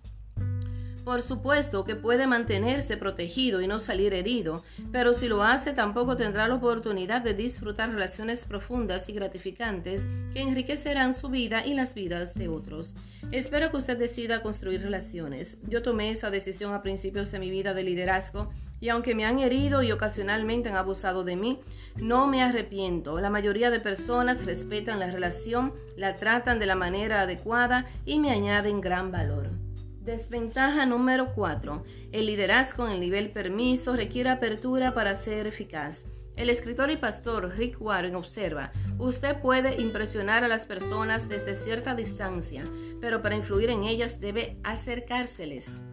Por 1.06 1.22
supuesto 1.22 1.86
que 1.86 1.96
puede 1.96 2.26
mantenerse 2.26 2.98
protegido 2.98 3.62
y 3.62 3.68
no 3.68 3.78
salir 3.78 4.16
herido, 4.16 4.64
pero 4.92 5.14
si 5.14 5.28
lo 5.28 5.44
hace 5.44 5.72
tampoco 5.72 6.18
tendrá 6.18 6.48
la 6.48 6.56
oportunidad 6.56 7.22
de 7.22 7.36
disfrutar 7.36 7.92
relaciones 7.92 8.44
profundas 8.46 9.08
y 9.08 9.14
gratificantes 9.14 10.08
que 10.34 10.42
enriquecerán 10.42 11.14
su 11.14 11.30
vida 11.30 11.64
y 11.64 11.76
las 11.76 11.94
vidas 11.94 12.34
de 12.34 12.48
otros. 12.48 12.96
Espero 13.32 13.70
que 13.70 13.78
usted 13.78 14.00
decida 14.00 14.42
construir 14.42 14.82
relaciones. 14.82 15.60
Yo 15.68 15.84
tomé 15.84 16.10
esa 16.10 16.32
decisión 16.32 16.74
a 16.74 16.82
principios 16.82 17.32
de 17.32 17.38
mi 17.38 17.52
vida 17.52 17.76
de 17.76 17.84
liderazgo 17.84 18.50
y 18.82 18.90
aunque 18.90 19.14
me 19.14 19.26
han 19.26 19.38
herido 19.38 19.84
y 19.84 19.92
ocasionalmente 19.92 20.70
han 20.70 20.76
abusado 20.76 21.24
de 21.24 21.36
mí, 21.36 21.60
no 21.98 22.26
me 22.26 22.42
arrepiento. 22.42 23.20
La 23.20 23.30
mayoría 23.30 23.70
de 23.70 23.80
personas 23.80 24.48
respetan 24.48 25.00
la 25.00 25.12
relación, 25.12 25.72
la 25.98 26.16
tratan 26.16 26.58
de 26.58 26.66
la 26.66 26.76
manera 26.76 27.22
adecuada 27.22 27.86
y 28.08 28.18
me 28.18 28.32
añaden 28.32 28.82
gran 28.82 29.12
valor. 29.12 29.65
Desventaja 30.06 30.86
número 30.86 31.34
4. 31.34 31.84
El 32.12 32.28
liderazgo 32.28 32.86
en 32.86 32.94
el 32.94 33.00
nivel 33.00 33.32
permiso 33.32 33.96
requiere 33.96 34.30
apertura 34.30 34.94
para 34.94 35.16
ser 35.16 35.48
eficaz. 35.48 36.06
El 36.36 36.52
escritor 36.52 36.92
y 36.92 36.98
pastor 36.98 37.56
Rick 37.58 37.82
Warren 37.82 38.14
observa, 38.14 38.72
usted 39.00 39.42
puede 39.42 39.82
impresionar 39.82 40.44
a 40.44 40.48
las 40.48 40.66
personas 40.66 41.28
desde 41.28 41.56
cierta 41.56 41.96
distancia, 41.96 42.64
pero 43.02 43.24
para 43.24 43.36
influir 43.36 43.72
en 43.72 43.84
ellas 43.84 44.20
debe 44.20 44.60
acercárseles. 44.64 45.84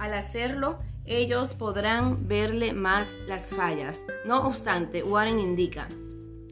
Al 0.00 0.14
hacerlo, 0.14 0.80
ellos 1.04 1.54
podrán 1.54 2.26
verle 2.26 2.72
más 2.72 3.20
las 3.28 3.50
fallas. 3.50 4.04
No 4.24 4.48
obstante, 4.48 5.04
Warren 5.04 5.38
indica, 5.38 5.86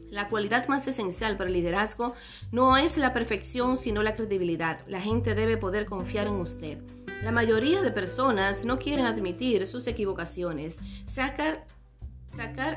la 0.09 0.27
cualidad 0.27 0.67
más 0.67 0.87
esencial 0.87 1.37
para 1.37 1.49
el 1.49 1.55
liderazgo 1.55 2.15
no 2.51 2.77
es 2.77 2.97
la 2.97 3.13
perfección, 3.13 3.77
sino 3.77 4.01
la 4.01 4.15
credibilidad. 4.15 4.79
La 4.87 5.01
gente 5.01 5.35
debe 5.35 5.57
poder 5.57 5.85
confiar 5.85 6.25
en 6.25 6.33
usted. 6.33 6.79
La 7.23 7.33
mayoría 7.33 7.81
de 7.81 7.91
personas 7.91 8.63
no 8.63 8.79
quieren 8.79 9.05
admitir 9.05 9.67
sus 9.67 9.87
equivocaciones, 9.87 10.79
sacar, 11.05 11.65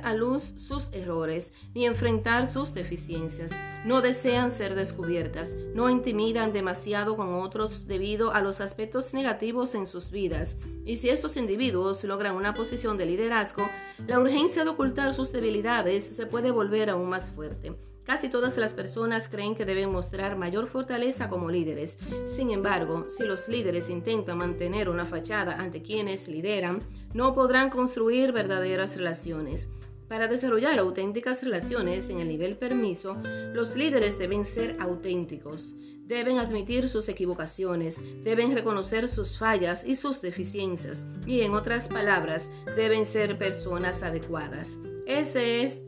a 0.03 0.15
luz 0.15 0.55
sus 0.57 0.91
errores, 0.93 1.53
ni 1.75 1.87
enfrentar 1.87 2.49
sus 2.49 2.75
deficiencias. 2.75 3.53
No 3.85 4.01
desean 4.01 4.51
ser 4.51 4.75
descubiertas, 4.75 5.57
no 5.75 5.91
intimidan 5.91 6.53
demasiado 6.53 7.17
con 7.17 7.35
otros 7.35 7.87
debido 7.87 8.35
a 8.35 8.41
los 8.41 8.61
aspectos 8.61 9.15
negativos 9.15 9.77
en 9.77 9.87
sus 9.87 10.11
vidas. 10.11 10.57
Y 10.85 10.97
si 10.97 11.09
estos 11.11 11.37
individuos 11.37 12.03
logran 12.03 12.35
una 12.35 12.55
posición 12.55 12.99
de 12.99 13.07
liderazgo, 13.07 13.69
la 14.09 14.19
urgencia 14.19 14.65
de 14.65 14.71
ocultar 14.71 15.15
sus 15.15 15.31
debilidades 15.31 16.05
se 16.05 16.27
puede 16.27 16.51
volver 16.51 16.91
aún 16.91 17.09
más 17.09 17.31
fuerte. 17.31 17.77
Casi 18.05 18.29
todas 18.29 18.57
las 18.59 18.75
personas 18.75 19.29
creen 19.29 19.55
que 19.55 19.65
deben 19.65 19.93
mostrar 19.93 20.37
mayor 20.37 20.67
fortaleza 20.67 21.29
como 21.29 21.51
líderes. 21.51 21.99
Sin 22.27 22.51
embargo, 22.51 23.07
si 23.09 23.25
los 23.25 23.49
líderes 23.49 23.91
intentan 23.91 24.39
mantener 24.39 24.89
una 24.89 25.05
fachada 25.05 25.55
ante 25.55 25.83
quienes 25.83 26.27
lideran, 26.27 26.81
no 27.15 27.35
podrán 27.35 27.71
construir 27.71 28.33
verdaderas 28.33 28.97
relaciones. 28.97 29.71
Para 30.09 30.29
desarrollar 30.29 30.79
auténticas 30.79 31.43
relaciones 31.43 32.11
en 32.11 32.21
el 32.21 32.29
nivel 32.29 32.59
permiso, 32.59 33.17
los 33.55 33.77
líderes 33.77 34.19
deben 34.19 34.45
ser 34.45 34.77
auténticos, 34.79 35.75
deben 36.05 36.39
admitir 36.39 36.91
sus 36.91 37.09
equivocaciones, 37.09 37.99
deben 38.23 38.53
reconocer 38.53 39.09
sus 39.09 39.39
fallas 39.39 39.85
y 39.87 39.97
sus 39.97 40.21
deficiencias, 40.21 41.07
y 41.25 41.41
en 41.41 41.55
otras 41.55 41.89
palabras, 41.89 42.51
deben 42.77 43.07
ser 43.07 43.39
personas 43.39 44.03
adecuadas. 44.03 44.77
Ese 45.07 45.63
es 45.63 45.87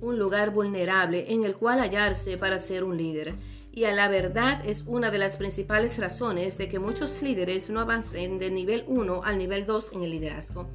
un 0.00 0.18
lugar 0.18 0.50
vulnerable 0.50 1.32
en 1.32 1.44
el 1.44 1.54
cual 1.54 1.80
hallarse 1.80 2.38
para 2.38 2.58
ser 2.58 2.84
un 2.84 2.96
líder. 2.96 3.34
Y 3.72 3.84
a 3.84 3.92
la 3.92 4.08
verdad 4.08 4.62
es 4.66 4.84
una 4.86 5.10
de 5.10 5.18
las 5.18 5.36
principales 5.36 5.98
razones 5.98 6.58
de 6.58 6.68
que 6.68 6.78
muchos 6.78 7.22
líderes 7.22 7.70
no 7.70 7.80
avancen 7.80 8.38
del 8.38 8.54
nivel 8.54 8.84
1 8.86 9.22
al 9.24 9.38
nivel 9.38 9.66
2 9.66 9.92
en 9.92 10.02
el 10.02 10.10
liderazgo. 10.10 10.66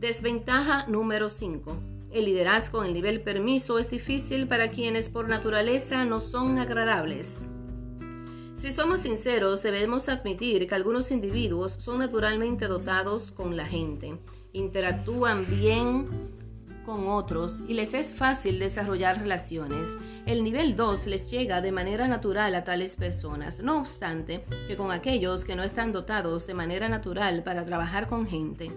Desventaja 0.00 0.86
número 0.86 1.28
5. 1.28 1.76
El 2.10 2.24
liderazgo 2.24 2.80
en 2.80 2.88
el 2.88 2.94
nivel 2.94 3.20
permiso 3.20 3.78
es 3.78 3.90
difícil 3.90 4.48
para 4.48 4.70
quienes 4.70 5.08
por 5.08 5.28
naturaleza 5.28 6.04
no 6.04 6.20
son 6.20 6.58
agradables. 6.58 7.50
Si 8.54 8.72
somos 8.72 9.02
sinceros, 9.02 9.62
debemos 9.62 10.08
admitir 10.08 10.66
que 10.66 10.74
algunos 10.74 11.12
individuos 11.12 11.74
son 11.74 12.00
naturalmente 12.00 12.66
dotados 12.66 13.30
con 13.30 13.56
la 13.56 13.66
gente, 13.66 14.18
interactúan 14.52 15.46
bien 15.48 16.08
con 16.88 17.06
otros 17.06 17.62
y 17.68 17.74
les 17.74 17.92
es 17.92 18.14
fácil 18.14 18.58
desarrollar 18.58 19.20
relaciones. 19.20 19.98
El 20.24 20.42
nivel 20.42 20.74
2 20.74 21.08
les 21.08 21.30
llega 21.30 21.60
de 21.60 21.70
manera 21.70 22.08
natural 22.08 22.54
a 22.54 22.64
tales 22.64 22.96
personas, 22.96 23.60
no 23.60 23.78
obstante 23.78 24.42
que 24.66 24.74
con 24.74 24.90
aquellos 24.90 25.44
que 25.44 25.54
no 25.54 25.64
están 25.64 25.92
dotados 25.92 26.46
de 26.46 26.54
manera 26.54 26.88
natural 26.88 27.42
para 27.42 27.62
trabajar 27.62 28.08
con 28.08 28.26
gente. 28.26 28.72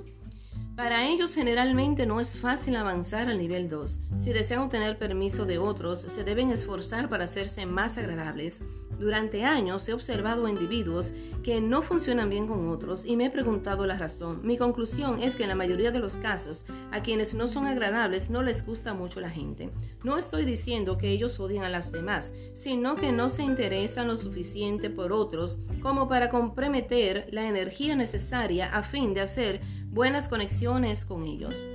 Para 0.76 1.08
ellos 1.08 1.36
generalmente 1.36 2.06
no 2.06 2.20
es 2.22 2.38
fácil 2.38 2.78
avanzar 2.78 3.28
al 3.30 3.38
nivel 3.38 3.70
2. 3.70 4.00
Si 4.16 4.32
desean 4.32 4.62
obtener 4.62 4.98
permiso 4.98 5.46
de 5.46 5.58
otros, 5.58 6.02
se 6.02 6.24
deben 6.24 6.50
esforzar 6.50 7.10
para 7.10 7.26
hacerse 7.26 7.66
más 7.66 7.98
agradables. 7.98 8.64
Durante 8.98 9.44
años 9.44 9.88
he 9.90 9.94
observado 9.94 10.48
individuos 10.48 11.14
que 11.44 11.60
no 11.60 11.82
funcionan 11.82 12.30
bien 12.30 12.48
con 12.48 12.70
otros 12.70 13.04
y 13.04 13.16
me 13.16 13.26
he 13.26 13.30
preguntado 13.30 13.86
la 13.86 13.98
razón. 13.98 14.42
Mi 14.44 14.58
conclusión 14.58 15.22
es 15.22 15.36
que 15.36 15.44
en 15.44 15.50
la 15.50 15.56
mayoría 15.56 15.92
de 15.92 16.00
los 16.00 16.18
casos 16.18 16.66
a 16.92 17.02
quienes 17.02 17.36
no 17.36 17.48
son 17.48 17.66
agradables 17.66 18.30
no 18.30 18.42
les 18.42 18.66
gusta 18.66 18.94
mucho 18.94 19.20
la 19.20 19.30
gente. 19.30 19.72
No 20.04 20.18
estoy 20.18 20.46
diciendo 20.46 20.98
que 20.98 21.10
ellos 21.10 21.40
odian 21.40 21.66
a 21.66 21.70
las 21.70 21.92
demás, 21.92 22.34
sino 22.54 22.96
que 22.96 23.12
no 23.12 23.30
se 23.30 23.44
interesan 23.44 24.08
lo 24.08 24.18
suficiente 24.18 24.90
por 24.90 25.12
otros 25.12 25.60
como 25.82 26.08
para 26.08 26.30
comprometer 26.30 27.28
la 27.32 27.48
energía 27.48 27.96
necesaria 27.96 28.74
a 28.74 28.84
fin 28.84 29.14
de 29.14 29.22
hacer 29.22 29.62
buenas 29.92 30.30
conexiones 30.30 31.06
con 31.06 31.26
ellos. 31.26 31.68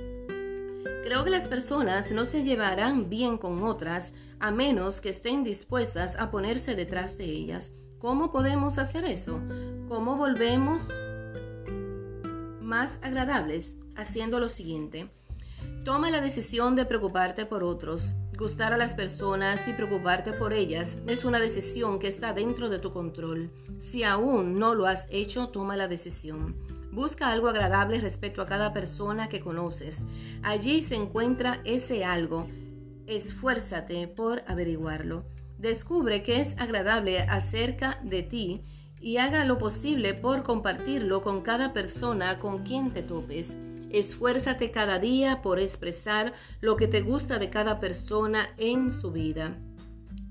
Creo 1.03 1.23
que 1.23 1.29
las 1.29 1.47
personas 1.47 2.11
no 2.11 2.25
se 2.25 2.43
llevarán 2.43 3.09
bien 3.09 3.37
con 3.37 3.63
otras 3.63 4.13
a 4.39 4.51
menos 4.51 5.01
que 5.01 5.09
estén 5.09 5.43
dispuestas 5.43 6.17
a 6.17 6.31
ponerse 6.31 6.75
detrás 6.75 7.17
de 7.17 7.25
ellas. 7.25 7.73
¿Cómo 7.99 8.31
podemos 8.31 8.79
hacer 8.79 9.05
eso? 9.05 9.39
¿Cómo 9.87 10.17
volvemos 10.17 10.91
más 12.59 12.99
agradables? 13.01 13.77
Haciendo 13.95 14.39
lo 14.39 14.49
siguiente. 14.49 15.09
Toma 15.85 16.09
la 16.11 16.19
decisión 16.19 16.75
de 16.75 16.85
preocuparte 16.85 17.45
por 17.45 17.63
otros. 17.63 18.15
Gustar 18.37 18.73
a 18.73 18.77
las 18.77 18.93
personas 18.93 19.67
y 19.67 19.73
preocuparte 19.73 20.33
por 20.33 20.53
ellas 20.53 21.01
es 21.07 21.23
una 21.23 21.39
decisión 21.39 21.97
que 21.97 22.07
está 22.07 22.33
dentro 22.33 22.69
de 22.69 22.79
tu 22.79 22.91
control. 22.91 23.51
Si 23.79 24.03
aún 24.03 24.55
no 24.55 24.75
lo 24.75 24.85
has 24.85 25.07
hecho, 25.09 25.49
toma 25.49 25.77
la 25.77 25.87
decisión. 25.87 26.76
Busca 26.97 27.31
algo 27.31 27.47
agradable 27.47 28.01
respecto 28.01 28.41
a 28.41 28.47
cada 28.47 28.73
persona 28.73 29.29
que 29.29 29.39
conoces. 29.39 30.07
Allí 30.41 30.81
se 30.81 30.95
encuentra 30.95 31.61
ese 31.63 32.03
algo. 32.03 32.47
Esfuérzate 33.05 34.07
por 34.07 34.41
averiguarlo. 34.47 35.23
Descubre 35.59 36.23
qué 36.23 36.39
es 36.39 36.57
agradable 36.57 37.19
acerca 37.19 37.99
de 38.03 38.23
ti 38.23 38.63
y 38.99 39.17
haga 39.17 39.45
lo 39.45 39.59
posible 39.59 40.15
por 40.15 40.41
compartirlo 40.41 41.21
con 41.21 41.43
cada 41.43 41.71
persona 41.71 42.39
con 42.39 42.63
quien 42.63 42.91
te 42.91 43.03
topes. 43.03 43.57
Esfuérzate 43.91 44.71
cada 44.71 44.97
día 44.97 45.43
por 45.43 45.59
expresar 45.59 46.33
lo 46.61 46.77
que 46.77 46.87
te 46.87 47.01
gusta 47.01 47.37
de 47.37 47.51
cada 47.51 47.79
persona 47.79 48.49
en 48.57 48.91
su 48.91 49.11
vida. 49.11 49.55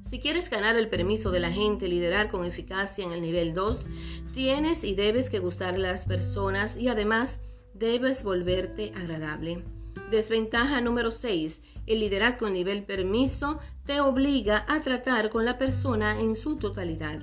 Si 0.08 0.20
quieres 0.20 0.50
ganar 0.50 0.76
el 0.76 0.88
permiso 0.88 1.32
de 1.32 1.40
la 1.40 1.50
gente, 1.50 1.88
liderar 1.88 2.30
con 2.30 2.44
eficacia 2.44 3.04
en 3.04 3.10
el 3.10 3.20
nivel 3.20 3.54
2, 3.54 3.88
tienes 4.34 4.84
y 4.84 4.94
debes 4.94 5.30
que 5.30 5.40
gustarle 5.40 5.88
a 5.88 5.92
las 5.92 6.04
personas 6.04 6.76
y 6.76 6.86
además 6.86 7.42
debes 7.74 8.22
volverte 8.22 8.92
agradable. 8.94 9.64
Desventaja 10.12 10.80
número 10.80 11.10
6. 11.10 11.60
El 11.86 11.98
liderazgo 11.98 12.46
en 12.46 12.52
nivel 12.52 12.84
permiso 12.84 13.58
te 13.84 14.00
obliga 14.00 14.64
a 14.68 14.80
tratar 14.80 15.28
con 15.28 15.44
la 15.44 15.58
persona 15.58 16.20
en 16.20 16.36
su 16.36 16.54
totalidad. 16.54 17.18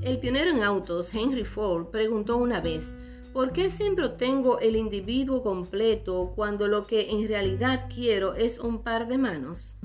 El 0.00 0.20
pionero 0.20 0.50
en 0.50 0.62
autos, 0.62 1.12
Henry 1.12 1.44
Ford, 1.44 1.88
preguntó 1.88 2.36
una 2.36 2.60
vez, 2.60 2.94
¿por 3.32 3.52
qué 3.52 3.68
siempre 3.68 4.08
tengo 4.10 4.60
el 4.60 4.76
individuo 4.76 5.42
completo 5.42 6.32
cuando 6.36 6.68
lo 6.68 6.86
que 6.86 7.10
en 7.10 7.26
realidad 7.26 7.88
quiero 7.92 8.34
es 8.34 8.60
un 8.60 8.84
par 8.84 9.08
de 9.08 9.18
manos? 9.18 9.76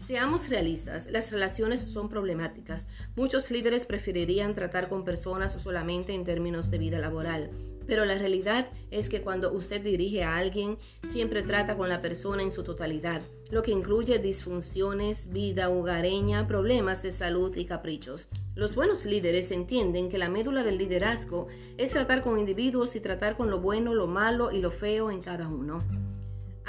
Seamos 0.00 0.48
realistas, 0.48 1.10
las 1.10 1.30
relaciones 1.30 1.82
son 1.82 2.08
problemáticas. 2.08 2.88
Muchos 3.16 3.50
líderes 3.50 3.84
preferirían 3.84 4.54
tratar 4.54 4.88
con 4.88 5.04
personas 5.04 5.52
solamente 5.62 6.14
en 6.14 6.24
términos 6.24 6.70
de 6.70 6.78
vida 6.78 6.98
laboral, 6.98 7.50
pero 7.86 8.06
la 8.06 8.16
realidad 8.16 8.70
es 8.90 9.10
que 9.10 9.20
cuando 9.20 9.52
usted 9.52 9.82
dirige 9.82 10.24
a 10.24 10.38
alguien, 10.38 10.78
siempre 11.02 11.42
trata 11.42 11.76
con 11.76 11.90
la 11.90 12.00
persona 12.00 12.42
en 12.42 12.50
su 12.50 12.64
totalidad, 12.64 13.20
lo 13.50 13.62
que 13.62 13.72
incluye 13.72 14.18
disfunciones, 14.18 15.30
vida 15.30 15.68
hogareña, 15.68 16.46
problemas 16.48 17.02
de 17.02 17.12
salud 17.12 17.54
y 17.54 17.66
caprichos. 17.66 18.30
Los 18.54 18.76
buenos 18.76 19.04
líderes 19.04 19.52
entienden 19.52 20.08
que 20.08 20.16
la 20.16 20.30
médula 20.30 20.62
del 20.62 20.78
liderazgo 20.78 21.46
es 21.76 21.90
tratar 21.90 22.22
con 22.22 22.38
individuos 22.38 22.96
y 22.96 23.00
tratar 23.00 23.36
con 23.36 23.50
lo 23.50 23.60
bueno, 23.60 23.92
lo 23.92 24.06
malo 24.06 24.50
y 24.50 24.60
lo 24.60 24.70
feo 24.70 25.10
en 25.10 25.20
cada 25.20 25.46
uno 25.46 25.78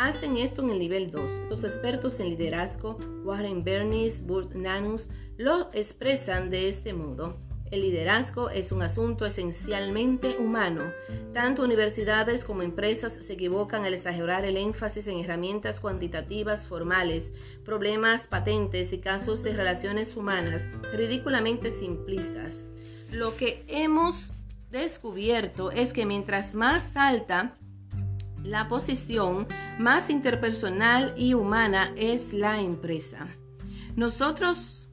hacen 0.08 0.38
esto 0.38 0.63
en 0.63 0.72
el 0.72 0.79
nivel 0.79 1.12
2. 1.12 1.41
Los 1.50 1.63
expertos 1.63 2.20
en 2.20 2.29
liderazgo, 2.29 2.98
Warren 3.24 3.63
Bernis, 3.63 4.25
Burt 4.25 4.53
Nanus, 4.55 5.10
lo 5.38 5.70
expresan 5.74 6.50
de 6.50 6.67
este 6.67 6.93
modo. 6.93 7.38
El 7.70 7.81
liderazgo 7.81 8.50
es 8.50 8.72
un 8.72 8.81
asunto 8.81 9.27
esencialmente 9.27 10.38
humano. 10.39 10.91
Tanto 11.31 11.63
universidades 11.63 12.43
como 12.43 12.63
empresas 12.63 13.13
se 13.13 13.34
equivocan 13.34 13.86
al 13.86 13.93
exagerar 13.93 14.43
el 14.43 14.58
énfasis 14.58 15.08
en 15.08 15.20
herramientas 15.20 15.79
cuantitativas 15.79 16.65
formales, 16.65 17.34
problemas 17.63 18.25
patentes 18.25 18.93
y 18.93 18.98
casos 18.98 19.43
de 19.43 19.53
relaciones 19.53 20.17
humanas 20.17 20.67
ridículamente 20.93 21.70
simplistas. 21.70 22.65
Lo 23.12 23.38
que 23.38 23.63
hemos 23.67 24.34
descubierto 24.72 25.70
es 25.70 25.93
que 25.93 26.05
mientras 26.05 26.55
más 26.55 26.98
alta 26.98 27.58
la 28.43 28.67
posición 28.67 29.48
más 29.79 30.10
interpersonal 30.10 31.13
y 31.17 31.33
humana 31.33 31.93
es 31.95 32.33
la 32.33 32.60
empresa. 32.60 33.27
Nosotros, 33.95 34.89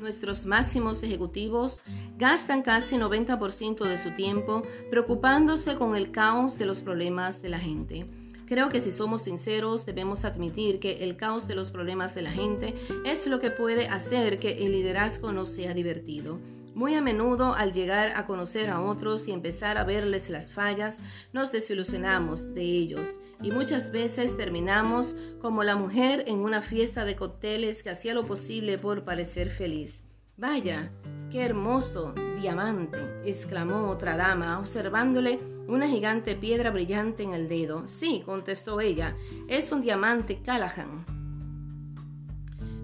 nuestros 0.00 0.44
máximos 0.44 1.02
ejecutivos, 1.02 1.82
gastan 2.16 2.62
casi 2.62 2.96
90% 2.96 3.84
de 3.84 3.98
su 3.98 4.12
tiempo 4.12 4.62
preocupándose 4.90 5.76
con 5.76 5.96
el 5.96 6.10
caos 6.10 6.58
de 6.58 6.66
los 6.66 6.80
problemas 6.80 7.42
de 7.42 7.48
la 7.48 7.58
gente. 7.58 8.06
Creo 8.46 8.70
que 8.70 8.80
si 8.80 8.90
somos 8.90 9.22
sinceros 9.22 9.84
debemos 9.84 10.24
admitir 10.24 10.80
que 10.80 11.04
el 11.04 11.16
caos 11.16 11.46
de 11.48 11.54
los 11.54 11.70
problemas 11.70 12.14
de 12.14 12.22
la 12.22 12.30
gente 12.30 12.74
es 13.04 13.26
lo 13.26 13.40
que 13.40 13.50
puede 13.50 13.88
hacer 13.88 14.38
que 14.38 14.64
el 14.64 14.72
liderazgo 14.72 15.32
no 15.32 15.44
sea 15.44 15.74
divertido. 15.74 16.40
Muy 16.74 16.94
a 16.94 17.00
menudo 17.00 17.54
al 17.54 17.72
llegar 17.72 18.12
a 18.16 18.26
conocer 18.26 18.70
a 18.70 18.80
otros 18.80 19.28
y 19.28 19.32
empezar 19.32 19.78
a 19.78 19.84
verles 19.84 20.30
las 20.30 20.52
fallas, 20.52 21.00
nos 21.32 21.52
desilusionamos 21.52 22.54
de 22.54 22.62
ellos 22.62 23.20
y 23.42 23.50
muchas 23.50 23.90
veces 23.90 24.36
terminamos 24.36 25.16
como 25.40 25.64
la 25.64 25.76
mujer 25.76 26.24
en 26.26 26.40
una 26.40 26.62
fiesta 26.62 27.04
de 27.04 27.16
cócteles 27.16 27.82
que 27.82 27.90
hacía 27.90 28.14
lo 28.14 28.26
posible 28.26 28.78
por 28.78 29.04
parecer 29.04 29.50
feliz. 29.50 30.04
Vaya, 30.36 30.92
qué 31.30 31.44
hermoso 31.44 32.14
diamante, 32.40 32.98
exclamó 33.24 33.90
otra 33.90 34.16
dama, 34.16 34.58
observándole 34.58 35.40
una 35.66 35.88
gigante 35.88 36.36
piedra 36.36 36.70
brillante 36.70 37.24
en 37.24 37.34
el 37.34 37.48
dedo. 37.48 37.88
Sí, 37.88 38.22
contestó 38.24 38.80
ella, 38.80 39.16
es 39.48 39.72
un 39.72 39.82
diamante 39.82 40.40
Callahan. 40.42 41.17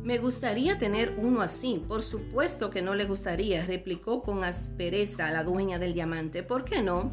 Me 0.05 0.19
gustaría 0.19 0.79
tener 0.79 1.17
uno 1.17 1.41
así. 1.41 1.83
Por 1.89 2.03
supuesto 2.03 2.69
que 2.69 2.83
no 2.83 2.95
le 2.95 3.07
gustaría, 3.07 3.65
replicó 3.65 4.23
con 4.23 4.45
aspereza 4.45 5.31
la 5.31 5.45
dueña 5.45 5.79
del 5.79 5.95
diamante. 5.95 6.43
¿Por 6.43 6.67
qué 6.67 6.83
no? 6.83 7.11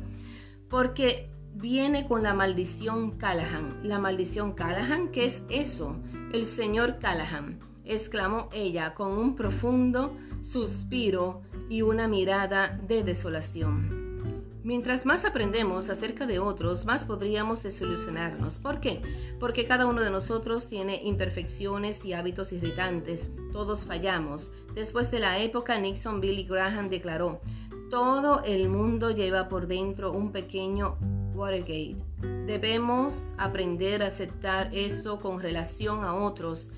Porque 0.69 1.31
viene 1.53 2.05
con 2.05 2.21
la 2.21 2.33
maldición 2.33 3.11
Callahan. 3.11 3.79
La 3.83 3.97
maldición 3.97 4.51
Callahan, 4.51 5.09
¿qué 5.13 5.23
es 5.23 5.45
eso? 5.49 5.95
El 6.33 6.45
señor 6.45 6.99
Callahan, 6.99 7.59
exclamó 7.85 8.49
ella 8.51 8.93
con 8.93 9.13
un 9.13 9.35
profundo 9.37 10.17
suspiro 10.41 11.43
y 11.69 11.83
una 11.83 12.09
mirada 12.09 12.77
de 12.89 13.03
desolación. 13.03 14.00
Mientras 14.63 15.07
más 15.07 15.25
aprendemos 15.25 15.89
acerca 15.89 16.27
de 16.27 16.37
otros, 16.37 16.85
más 16.85 17.05
podríamos 17.05 17.63
desilusionarnos. 17.63 18.59
¿Por 18.59 18.79
qué? 18.79 19.01
Porque 19.39 19.65
cada 19.65 19.87
uno 19.87 20.01
de 20.01 20.11
nosotros 20.11 20.67
tiene 20.67 21.01
imperfecciones 21.03 22.05
y 22.05 22.13
hábitos 22.13 22.53
irritantes. 22.53 23.31
Todos 23.51 23.85
fallamos. 23.87 24.53
Después 24.75 25.09
de 25.09 25.19
la 25.19 25.39
época 25.39 25.79
Nixon, 25.79 26.21
Billy 26.21 26.43
Graham 26.43 26.89
declaró, 26.89 27.41
todo 27.89 28.43
el 28.43 28.69
mundo 28.69 29.09
lleva 29.09 29.49
por 29.49 29.65
dentro 29.65 30.11
un 30.11 30.31
pequeño 30.31 30.97
Watergate. 31.33 31.97
Debemos 32.45 33.33
aprender 33.39 34.03
a 34.03 34.07
aceptar 34.07 34.69
eso 34.73 35.19
con 35.19 35.41
relación 35.41 36.03
a 36.03 36.13
otros 36.13 36.69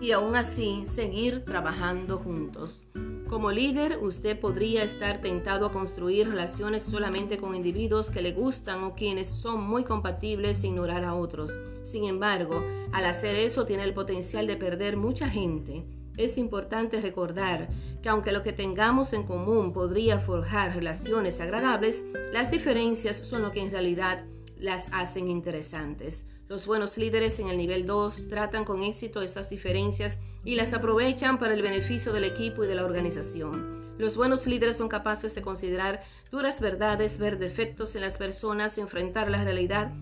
y 0.00 0.12
aún 0.12 0.36
así 0.36 0.84
seguir 0.84 1.44
trabajando 1.44 2.18
juntos. 2.18 2.88
Como 3.28 3.50
líder, 3.50 3.98
usted 4.02 4.38
podría 4.38 4.84
estar 4.84 5.20
tentado 5.20 5.66
a 5.66 5.72
construir 5.72 6.28
relaciones 6.28 6.84
solamente 6.84 7.38
con 7.38 7.56
individuos 7.56 8.12
que 8.12 8.22
le 8.22 8.32
gustan 8.32 8.84
o 8.84 8.94
quienes 8.94 9.26
son 9.26 9.66
muy 9.66 9.82
compatibles 9.82 10.62
e 10.62 10.68
ignorar 10.68 11.04
a 11.04 11.14
otros. 11.14 11.58
Sin 11.82 12.04
embargo, 12.04 12.62
al 12.92 13.04
hacer 13.04 13.34
eso 13.34 13.66
tiene 13.66 13.82
el 13.82 13.94
potencial 13.94 14.46
de 14.46 14.56
perder 14.56 14.96
mucha 14.96 15.28
gente. 15.28 15.84
Es 16.16 16.38
importante 16.38 17.00
recordar 17.00 17.68
que 18.00 18.08
aunque 18.08 18.32
lo 18.32 18.42
que 18.42 18.52
tengamos 18.52 19.12
en 19.12 19.24
común 19.24 19.72
podría 19.72 20.20
forjar 20.20 20.74
relaciones 20.74 21.40
agradables, 21.40 22.04
las 22.32 22.50
diferencias 22.50 23.18
son 23.18 23.42
lo 23.42 23.50
que 23.50 23.60
en 23.60 23.70
realidad 23.70 24.24
las 24.58 24.86
hacen 24.92 25.28
interesantes. 25.28 26.26
Los 26.48 26.66
buenos 26.66 26.96
líderes 26.96 27.40
en 27.40 27.48
el 27.48 27.58
nivel 27.58 27.86
2 27.86 28.28
tratan 28.28 28.64
con 28.64 28.82
éxito 28.82 29.22
estas 29.22 29.50
diferencias 29.50 30.18
y 30.44 30.54
las 30.54 30.74
aprovechan 30.74 31.38
para 31.38 31.54
el 31.54 31.62
beneficio 31.62 32.12
del 32.12 32.24
equipo 32.24 32.64
y 32.64 32.68
de 32.68 32.76
la 32.76 32.84
organización. 32.84 33.94
Los 33.98 34.16
buenos 34.16 34.46
líderes 34.46 34.76
son 34.76 34.88
capaces 34.88 35.34
de 35.34 35.42
considerar 35.42 36.02
duras 36.30 36.60
verdades, 36.60 37.18
ver 37.18 37.38
defectos 37.38 37.96
en 37.96 38.02
las 38.02 38.16
personas, 38.16 38.78
enfrentar 38.78 39.30
la 39.30 39.42
realidad 39.42 39.92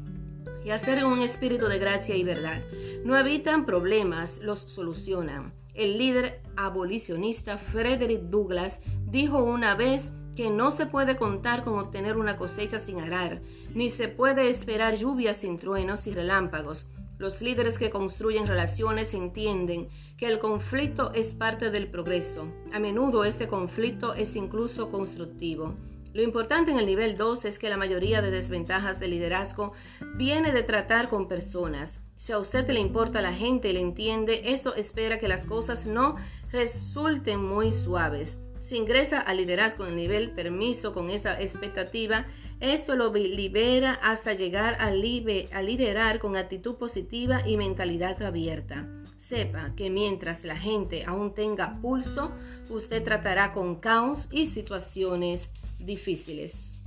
y 0.64 0.70
hacer 0.70 1.04
un 1.04 1.20
espíritu 1.20 1.66
de 1.66 1.78
gracia 1.78 2.16
y 2.16 2.24
verdad. 2.24 2.62
No 3.04 3.16
evitan 3.16 3.66
problemas, 3.66 4.40
los 4.40 4.60
solucionan. 4.60 5.54
El 5.74 5.98
líder 5.98 6.40
abolicionista 6.56 7.58
Frederick 7.58 8.22
Douglass 8.22 8.80
dijo 9.06 9.42
una 9.42 9.74
vez 9.74 10.12
que 10.34 10.50
no 10.50 10.70
se 10.70 10.86
puede 10.86 11.16
contar 11.16 11.64
con 11.64 11.78
obtener 11.78 12.16
una 12.16 12.36
cosecha 12.36 12.78
sin 12.78 13.00
arar, 13.00 13.40
ni 13.74 13.90
se 13.90 14.08
puede 14.08 14.48
esperar 14.48 14.96
lluvias 14.96 15.38
sin 15.38 15.58
truenos 15.58 16.06
y 16.06 16.14
relámpagos. 16.14 16.88
Los 17.18 17.42
líderes 17.42 17.78
que 17.78 17.90
construyen 17.90 18.46
relaciones 18.46 19.14
entienden 19.14 19.88
que 20.18 20.26
el 20.26 20.40
conflicto 20.40 21.12
es 21.14 21.34
parte 21.34 21.70
del 21.70 21.88
progreso. 21.88 22.48
A 22.72 22.80
menudo 22.80 23.24
este 23.24 23.46
conflicto 23.46 24.14
es 24.14 24.34
incluso 24.34 24.90
constructivo. 24.90 25.76
Lo 26.12 26.22
importante 26.22 26.70
en 26.70 26.78
el 26.78 26.86
nivel 26.86 27.16
2 27.16 27.44
es 27.44 27.58
que 27.58 27.68
la 27.68 27.76
mayoría 27.76 28.22
de 28.22 28.30
desventajas 28.30 29.00
de 29.00 29.08
liderazgo 29.08 29.72
viene 30.16 30.52
de 30.52 30.62
tratar 30.62 31.08
con 31.08 31.26
personas. 31.26 32.02
Si 32.14 32.32
a 32.32 32.38
usted 32.38 32.68
le 32.70 32.78
importa 32.78 33.20
la 33.20 33.32
gente 33.32 33.70
y 33.70 33.72
le 33.72 33.80
entiende, 33.80 34.42
eso 34.44 34.76
espera 34.76 35.18
que 35.18 35.26
las 35.26 35.44
cosas 35.44 35.86
no 35.86 36.16
resulten 36.52 37.44
muy 37.44 37.72
suaves. 37.72 38.43
Si 38.64 38.78
ingresa 38.78 39.20
al 39.20 39.36
liderazgo 39.36 39.84
en 39.84 39.90
el 39.90 39.96
nivel 39.96 40.30
permiso 40.30 40.94
con 40.94 41.10
esta 41.10 41.38
expectativa, 41.38 42.24
esto 42.60 42.96
lo 42.96 43.12
libera 43.12 43.92
hasta 44.02 44.32
llegar 44.32 44.76
a, 44.80 44.86
a 44.86 45.62
liderar 45.62 46.18
con 46.18 46.34
actitud 46.34 46.76
positiva 46.76 47.46
y 47.46 47.58
mentalidad 47.58 48.22
abierta. 48.22 48.88
Sepa 49.18 49.74
que 49.76 49.90
mientras 49.90 50.46
la 50.46 50.56
gente 50.56 51.04
aún 51.04 51.34
tenga 51.34 51.78
pulso, 51.82 52.32
usted 52.70 53.04
tratará 53.04 53.52
con 53.52 53.80
caos 53.80 54.30
y 54.32 54.46
situaciones 54.46 55.52
difíciles. 55.78 56.80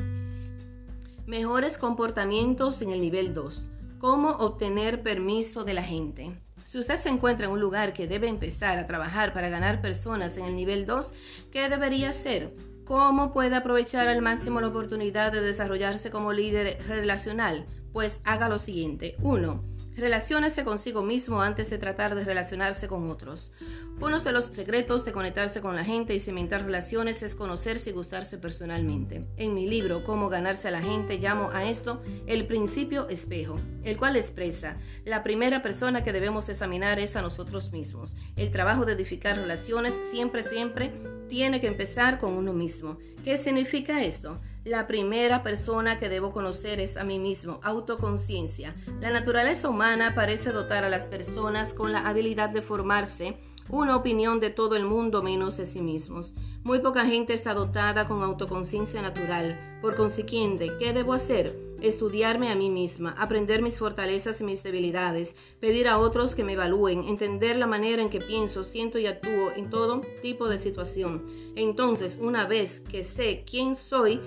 Mejores 1.28 1.78
comportamientos 1.78 2.82
en 2.82 2.90
el 2.90 3.02
nivel 3.02 3.36
2. 3.36 3.70
¿Cómo 4.00 4.32
obtener 4.32 5.04
permiso 5.04 5.64
de 5.64 5.76
la 5.76 5.84
gente? 5.84 6.42
Si 6.68 6.78
usted 6.78 6.98
se 6.98 7.08
encuentra 7.08 7.46
en 7.46 7.54
un 7.54 7.62
lugar 7.62 7.94
que 7.94 8.08
debe 8.08 8.28
empezar 8.28 8.78
a 8.78 8.88
trabajar 8.88 9.32
para 9.32 9.48
ganar 9.48 9.80
personas 9.80 10.38
en 10.38 10.44
el 10.44 10.58
nivel 10.58 10.86
2, 10.86 11.14
¿qué 11.50 11.70
debería 11.70 12.10
hacer? 12.10 12.54
¿Cómo 12.84 13.32
puede 13.32 13.56
aprovechar 13.56 14.10
al 14.10 14.22
máximo 14.22 14.60
la 14.60 14.68
oportunidad 14.68 15.32
de 15.32 15.40
desarrollarse 15.40 16.12
como 16.12 16.34
líder 16.34 16.86
relacional? 16.86 17.66
Pues 17.94 18.20
haga 18.26 18.50
lo 18.50 18.60
siguiente. 18.60 19.16
1 19.22 19.77
Relaciónese 19.98 20.64
consigo 20.64 21.02
mismo 21.02 21.42
antes 21.42 21.72
de 21.72 21.80
tratar 21.80 22.14
de 22.14 22.24
relacionarse 22.24 22.88
con 22.88 23.10
otros. 23.10 23.52
Uno 24.00 24.20
de 24.20 24.32
los 24.32 24.46
secretos 24.46 25.06
de 25.06 25.12
conectarse 25.12 25.60
con 25.60 25.76
la 25.76 25.84
gente 25.84 26.14
y 26.14 26.20
cimentar 26.20 26.64
relaciones 26.64 27.24
es 27.24 27.34
conocerse 27.34 27.90
y 27.90 27.94
gustarse 27.94 28.38
personalmente. 28.38 29.26
En 29.38 29.56
mi 29.56 29.68
libro 29.68 30.04
Cómo 30.04 30.30
ganarse 30.30 30.68
a 30.68 30.72
la 30.72 30.84
gente 30.84 31.18
llamo 31.18 31.50
a 31.52 31.66
esto 31.68 32.04
el 32.28 32.46
principio 32.46 33.10
espejo, 33.10 33.56
el 33.84 33.98
cual 33.98 34.18
expresa 34.18 34.78
la 35.04 35.24
primera 35.24 35.64
persona 35.64 36.04
que 36.04 36.14
debemos 36.14 36.48
examinar 36.48 37.00
es 37.00 37.16
a 37.16 37.24
nosotros 37.24 37.72
mismos. 37.72 38.16
El 38.36 38.52
trabajo 38.52 38.86
de 38.86 38.94
edificar 38.94 39.36
relaciones 39.36 39.96
siempre, 39.96 40.44
siempre 40.44 40.94
tiene 41.28 41.60
que 41.60 41.68
empezar 41.68 42.20
con 42.20 42.34
uno 42.34 42.54
mismo. 42.54 43.00
¿Qué 43.24 43.40
significa 43.40 44.04
esto? 44.04 44.40
La 44.68 44.86
primera 44.86 45.44
persona 45.44 45.98
que 45.98 46.10
debo 46.10 46.34
conocer 46.34 46.82
es 46.82 46.98
a 46.98 47.06
mí 47.06 47.20
mismo, 47.20 47.62
autoconciencia. 47.64 48.76
La 49.00 49.12
naturaleza 49.12 49.70
humana 49.70 50.14
parece 50.14 50.52
dotar 50.52 50.84
a 50.84 50.90
las 50.90 51.08
personas 51.08 51.74
con 51.74 51.94
la 51.94 52.06
habilidad 52.06 52.50
de 52.50 52.62
formarse 52.62 53.38
una 53.70 53.96
opinión 53.96 54.42
de 54.42 54.50
todo 54.50 54.76
el 54.76 54.84
mundo 54.84 55.24
menos 55.24 55.56
de 55.56 55.66
sí 55.66 55.80
mismos. 55.80 56.36
Muy 56.64 56.80
poca 56.80 57.06
gente 57.06 57.34
está 57.34 57.54
dotada 57.54 58.10
con 58.10 58.22
autoconciencia 58.24 59.02
natural. 59.02 59.58
Por 59.82 59.96
consiguiente, 59.96 60.74
¿qué 60.80 60.92
debo 60.92 61.14
hacer? 61.14 61.58
Estudiarme 61.82 62.50
a 62.50 62.56
mí 62.56 62.70
misma, 62.70 63.16
aprender 63.18 63.62
mis 63.62 63.78
fortalezas 63.78 64.42
y 64.42 64.44
mis 64.44 64.64
debilidades, 64.64 65.36
pedir 65.62 65.88
a 65.88 66.00
otros 66.00 66.34
que 66.36 66.44
me 66.44 66.54
evalúen, 66.54 67.04
entender 67.04 67.56
la 67.56 67.68
manera 67.68 68.02
en 68.02 68.10
que 68.10 68.20
pienso, 68.20 68.64
siento 68.64 69.00
y 69.00 69.06
actúo 69.06 69.52
en 69.56 69.70
todo 69.70 70.02
tipo 70.22 70.50
de 70.50 70.58
situación. 70.58 71.26
Entonces, 71.56 72.18
una 72.20 72.48
vez 72.48 72.80
que 72.80 73.04
sé 73.04 73.46
quién 73.48 73.76
soy, 73.76 74.20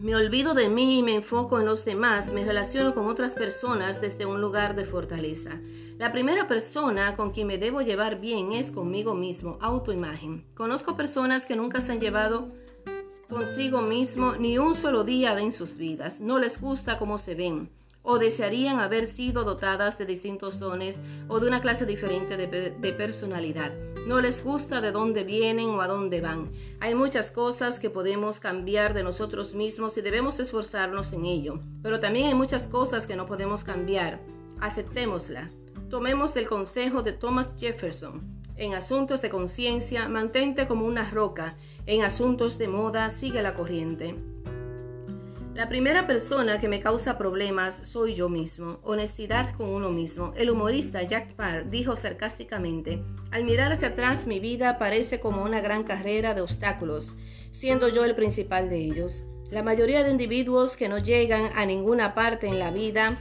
me 0.00 0.14
olvido 0.14 0.54
de 0.54 0.68
mí 0.68 1.00
y 1.00 1.02
me 1.02 1.16
enfoco 1.16 1.58
en 1.58 1.66
los 1.66 1.84
demás. 1.84 2.32
Me 2.32 2.44
relaciono 2.44 2.94
con 2.94 3.06
otras 3.06 3.34
personas 3.34 4.00
desde 4.00 4.26
un 4.26 4.40
lugar 4.40 4.76
de 4.76 4.84
fortaleza. 4.84 5.60
La 5.98 6.12
primera 6.12 6.46
persona 6.46 7.16
con 7.16 7.32
quien 7.32 7.48
me 7.48 7.58
debo 7.58 7.82
llevar 7.82 8.20
bien 8.20 8.52
es 8.52 8.70
conmigo 8.70 9.14
mismo, 9.14 9.58
autoimagen. 9.60 10.46
Conozco 10.54 10.96
personas 10.96 11.46
que 11.46 11.56
nunca 11.56 11.80
se 11.80 11.92
han 11.92 12.00
llevado 12.00 12.52
consigo 13.28 13.82
mismo 13.82 14.36
ni 14.36 14.56
un 14.56 14.76
solo 14.76 15.02
día 15.02 15.38
en 15.40 15.50
sus 15.50 15.76
vidas. 15.76 16.20
No 16.20 16.38
les 16.38 16.60
gusta 16.60 16.98
cómo 16.98 17.18
se 17.18 17.34
ven 17.34 17.70
o 18.10 18.18
desearían 18.18 18.80
haber 18.80 19.04
sido 19.04 19.44
dotadas 19.44 19.98
de 19.98 20.06
distintos 20.06 20.58
dones 20.58 21.02
o 21.28 21.40
de 21.40 21.46
una 21.46 21.60
clase 21.60 21.84
diferente 21.84 22.38
de, 22.38 22.92
personalidad. 22.94 23.70
No 24.06 24.22
les 24.22 24.42
gusta 24.42 24.80
de 24.80 24.92
dónde 24.92 25.24
vienen 25.24 25.68
o 25.68 25.82
a 25.82 25.88
dónde 25.88 26.22
van. 26.22 26.50
Hay 26.80 26.94
muchas 26.94 27.30
cosas 27.30 27.78
que 27.78 27.90
podemos 27.90 28.40
cambiar 28.40 28.94
de 28.94 29.02
nosotros 29.02 29.54
mismos 29.54 29.98
y 29.98 30.00
debemos 30.00 30.40
esforzarnos 30.40 31.12
en 31.12 31.26
ello, 31.26 31.60
pero 31.82 32.00
también 32.00 32.28
hay 32.28 32.34
muchas 32.34 32.66
cosas 32.66 33.06
que 33.06 33.14
no 33.14 33.26
podemos 33.26 33.62
cambiar. 33.62 34.22
Aceptémosla. 34.58 35.50
Tomemos 35.90 36.34
el 36.36 36.48
consejo 36.48 37.02
de 37.02 37.12
Thomas 37.12 37.56
Jefferson. 37.58 38.38
En 38.56 38.74
asuntos 38.74 39.20
de 39.20 39.28
conciencia, 39.28 40.08
mantente 40.08 40.66
como 40.66 40.86
una 40.86 41.10
roca. 41.10 41.56
En 41.84 42.04
asuntos 42.04 42.56
de 42.56 42.68
moda, 42.68 43.10
sigue 43.10 43.42
la 43.42 43.52
corriente. 43.52 44.16
La 45.58 45.68
primera 45.68 46.06
persona 46.06 46.60
que 46.60 46.68
me 46.68 46.78
causa 46.78 47.18
problemas 47.18 47.74
soy 47.74 48.14
yo 48.14 48.28
mismo. 48.28 48.78
Honestidad 48.84 49.56
con 49.56 49.70
uno 49.70 49.90
mismo. 49.90 50.32
El 50.36 50.50
humorista 50.50 51.02
Jack 51.02 51.34
Parr 51.34 51.68
dijo 51.68 51.96
sarcásticamente, 51.96 53.02
al 53.32 53.42
mirar 53.42 53.72
hacia 53.72 53.88
atrás 53.88 54.28
mi 54.28 54.38
vida 54.38 54.78
parece 54.78 55.18
como 55.18 55.42
una 55.42 55.60
gran 55.60 55.82
carrera 55.82 56.32
de 56.32 56.42
obstáculos, 56.42 57.16
siendo 57.50 57.88
yo 57.88 58.04
el 58.04 58.14
principal 58.14 58.70
de 58.70 58.76
ellos. 58.76 59.24
La 59.50 59.64
mayoría 59.64 60.04
de 60.04 60.12
individuos 60.12 60.76
que 60.76 60.88
no 60.88 60.98
llegan 60.98 61.50
a 61.56 61.66
ninguna 61.66 62.14
parte 62.14 62.46
en 62.46 62.60
la 62.60 62.70
vida 62.70 63.18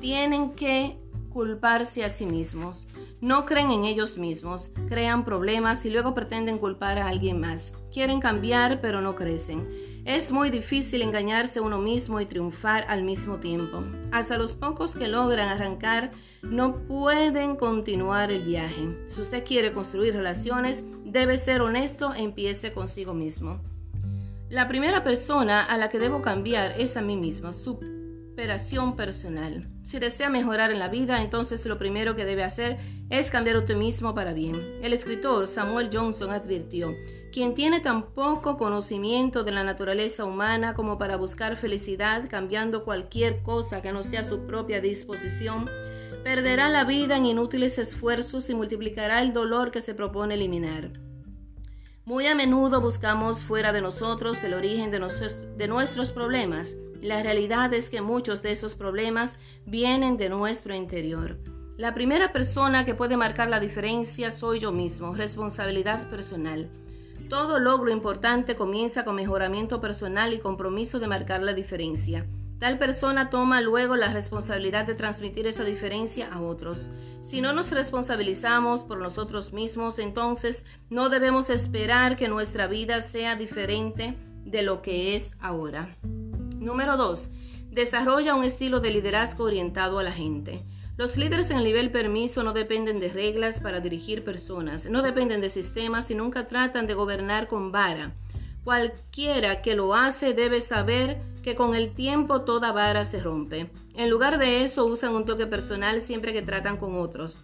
tienen 0.00 0.52
que 0.52 0.96
culparse 1.34 2.04
a 2.04 2.10
sí 2.10 2.26
mismos. 2.26 2.86
No 3.20 3.44
creen 3.44 3.72
en 3.72 3.84
ellos 3.84 4.16
mismos, 4.16 4.70
crean 4.88 5.24
problemas 5.24 5.84
y 5.84 5.90
luego 5.90 6.14
pretenden 6.14 6.58
culpar 6.58 6.96
a 6.98 7.08
alguien 7.08 7.40
más. 7.40 7.74
Quieren 7.92 8.20
cambiar 8.20 8.80
pero 8.80 9.00
no 9.00 9.16
crecen. 9.16 9.68
Es 10.04 10.30
muy 10.30 10.50
difícil 10.50 11.02
engañarse 11.02 11.60
uno 11.60 11.78
mismo 11.78 12.20
y 12.20 12.26
triunfar 12.26 12.84
al 12.88 13.02
mismo 13.02 13.38
tiempo. 13.38 13.82
Hasta 14.12 14.38
los 14.38 14.52
pocos 14.52 14.96
que 14.96 15.08
logran 15.08 15.48
arrancar 15.48 16.12
no 16.42 16.86
pueden 16.86 17.56
continuar 17.56 18.30
el 18.30 18.44
viaje. 18.44 18.96
Si 19.08 19.20
usted 19.20 19.44
quiere 19.44 19.72
construir 19.72 20.14
relaciones, 20.14 20.84
debe 21.04 21.36
ser 21.36 21.62
honesto 21.62 22.14
e 22.14 22.22
empiece 22.22 22.72
consigo 22.72 23.12
mismo. 23.12 23.60
La 24.50 24.68
primera 24.68 25.02
persona 25.02 25.64
a 25.64 25.76
la 25.78 25.88
que 25.88 25.98
debo 25.98 26.22
cambiar 26.22 26.78
es 26.78 26.96
a 26.96 27.02
mí 27.02 27.16
mismo, 27.16 27.52
su 27.52 27.80
superación 28.34 28.96
personal. 28.96 29.64
Si 29.84 30.00
desea 30.00 30.28
mejorar 30.28 30.72
en 30.72 30.80
la 30.80 30.88
vida, 30.88 31.22
entonces 31.22 31.64
lo 31.66 31.78
primero 31.78 32.16
que 32.16 32.24
debe 32.24 32.42
hacer 32.42 32.78
es 33.08 33.30
cambiar 33.30 33.56
usted 33.58 33.76
mismo 33.76 34.12
para 34.12 34.32
bien. 34.32 34.80
El 34.82 34.92
escritor 34.92 35.46
Samuel 35.46 35.88
Johnson 35.92 36.32
advirtió, 36.32 36.96
quien 37.32 37.54
tiene 37.54 37.78
tan 37.78 38.10
poco 38.12 38.56
conocimiento 38.56 39.44
de 39.44 39.52
la 39.52 39.62
naturaleza 39.62 40.24
humana 40.24 40.74
como 40.74 40.98
para 40.98 41.16
buscar 41.16 41.54
felicidad 41.54 42.28
cambiando 42.28 42.84
cualquier 42.84 43.40
cosa 43.44 43.82
que 43.82 43.92
no 43.92 44.02
sea 44.02 44.24
su 44.24 44.48
propia 44.48 44.80
disposición, 44.80 45.70
perderá 46.24 46.70
la 46.70 46.82
vida 46.82 47.16
en 47.16 47.26
inútiles 47.26 47.78
esfuerzos 47.78 48.50
y 48.50 48.56
multiplicará 48.56 49.22
el 49.22 49.32
dolor 49.32 49.70
que 49.70 49.80
se 49.80 49.94
propone 49.94 50.34
eliminar. 50.34 50.90
Muy 52.06 52.26
a 52.26 52.34
menudo 52.34 52.82
buscamos 52.82 53.44
fuera 53.44 53.72
de 53.72 53.80
nosotros 53.80 54.44
el 54.44 54.52
origen 54.52 54.90
de, 54.90 55.68
nuestros 55.68 56.12
problemas 56.12 56.76
la 57.00 57.22
realidad 57.22 57.72
es 57.72 57.88
que 57.88 58.02
muchos 58.02 58.42
de 58.42 58.52
esos 58.52 58.74
problemas 58.74 59.38
vienen 59.66 60.18
de 60.18 60.28
nuestro 60.28 60.74
interior. 60.74 61.38
La 61.76 61.94
primera 61.94 62.32
persona 62.32 62.84
que 62.84 62.94
puede 62.94 63.16
marcar 63.16 63.48
la 63.48 63.60
diferencia 63.60 64.30
soy 64.30 64.58
yo 64.58 64.72
mismo, 64.72 65.14
responsabilidad 65.14 66.08
personal. 66.08 66.70
Todo 67.28 67.58
logro 67.58 67.90
importante 67.90 68.54
comienza 68.54 69.04
con 69.04 69.16
mejoramiento 69.16 69.80
personal 69.80 70.32
y 70.32 70.38
compromiso 70.40 70.98
de 70.98 71.08
marcar 71.08 71.42
la 71.42 71.52
diferencia. 71.52 72.26
Tal 72.58 72.78
persona 72.78 73.30
toma 73.30 73.60
luego 73.60 73.96
la 73.96 74.12
responsabilidad 74.12 74.86
de 74.86 74.94
transmitir 74.94 75.46
esa 75.46 75.64
diferencia 75.64 76.32
a 76.32 76.40
otros. 76.40 76.90
Si 77.22 77.40
no 77.40 77.52
nos 77.52 77.70
responsabilizamos 77.72 78.84
por 78.84 78.98
nosotros 78.98 79.52
mismos, 79.52 79.98
entonces 79.98 80.64
no 80.88 81.08
debemos 81.08 81.50
esperar 81.50 82.16
que 82.16 82.28
nuestra 82.28 82.66
vida 82.66 83.02
sea 83.02 83.36
diferente 83.36 84.16
de 84.44 84.62
lo 84.62 84.82
que 84.82 85.16
es 85.16 85.36
ahora. 85.40 85.96
Número 86.02 86.96
2. 86.96 87.30
Desarrolla 87.70 88.34
un 88.34 88.44
estilo 88.44 88.80
de 88.80 88.90
liderazgo 88.90 89.44
orientado 89.44 89.98
a 89.98 90.02
la 90.02 90.12
gente. 90.12 90.64
Los 90.96 91.16
líderes 91.16 91.50
en 91.50 91.58
el 91.58 91.64
nivel 91.64 91.90
permiso 91.90 92.44
no 92.44 92.52
dependen 92.52 93.00
de 93.00 93.08
reglas 93.08 93.58
para 93.58 93.80
dirigir 93.80 94.22
personas, 94.22 94.88
no 94.88 95.02
dependen 95.02 95.40
de 95.40 95.50
sistemas 95.50 96.08
y 96.12 96.14
nunca 96.14 96.46
tratan 96.46 96.86
de 96.86 96.94
gobernar 96.94 97.48
con 97.48 97.72
vara. 97.72 98.14
Cualquiera 98.62 99.60
que 99.60 99.74
lo 99.74 99.94
hace 99.94 100.34
debe 100.34 100.60
saber 100.60 101.20
que 101.44 101.54
con 101.54 101.74
el 101.74 101.94
tiempo 101.94 102.40
toda 102.40 102.72
vara 102.72 103.04
se 103.04 103.20
rompe. 103.20 103.70
En 103.94 104.08
lugar 104.08 104.38
de 104.38 104.64
eso 104.64 104.86
usan 104.86 105.14
un 105.14 105.26
toque 105.26 105.46
personal 105.46 106.00
siempre 106.00 106.32
que 106.32 106.40
tratan 106.40 106.78
con 106.78 106.98
otros. 106.98 107.40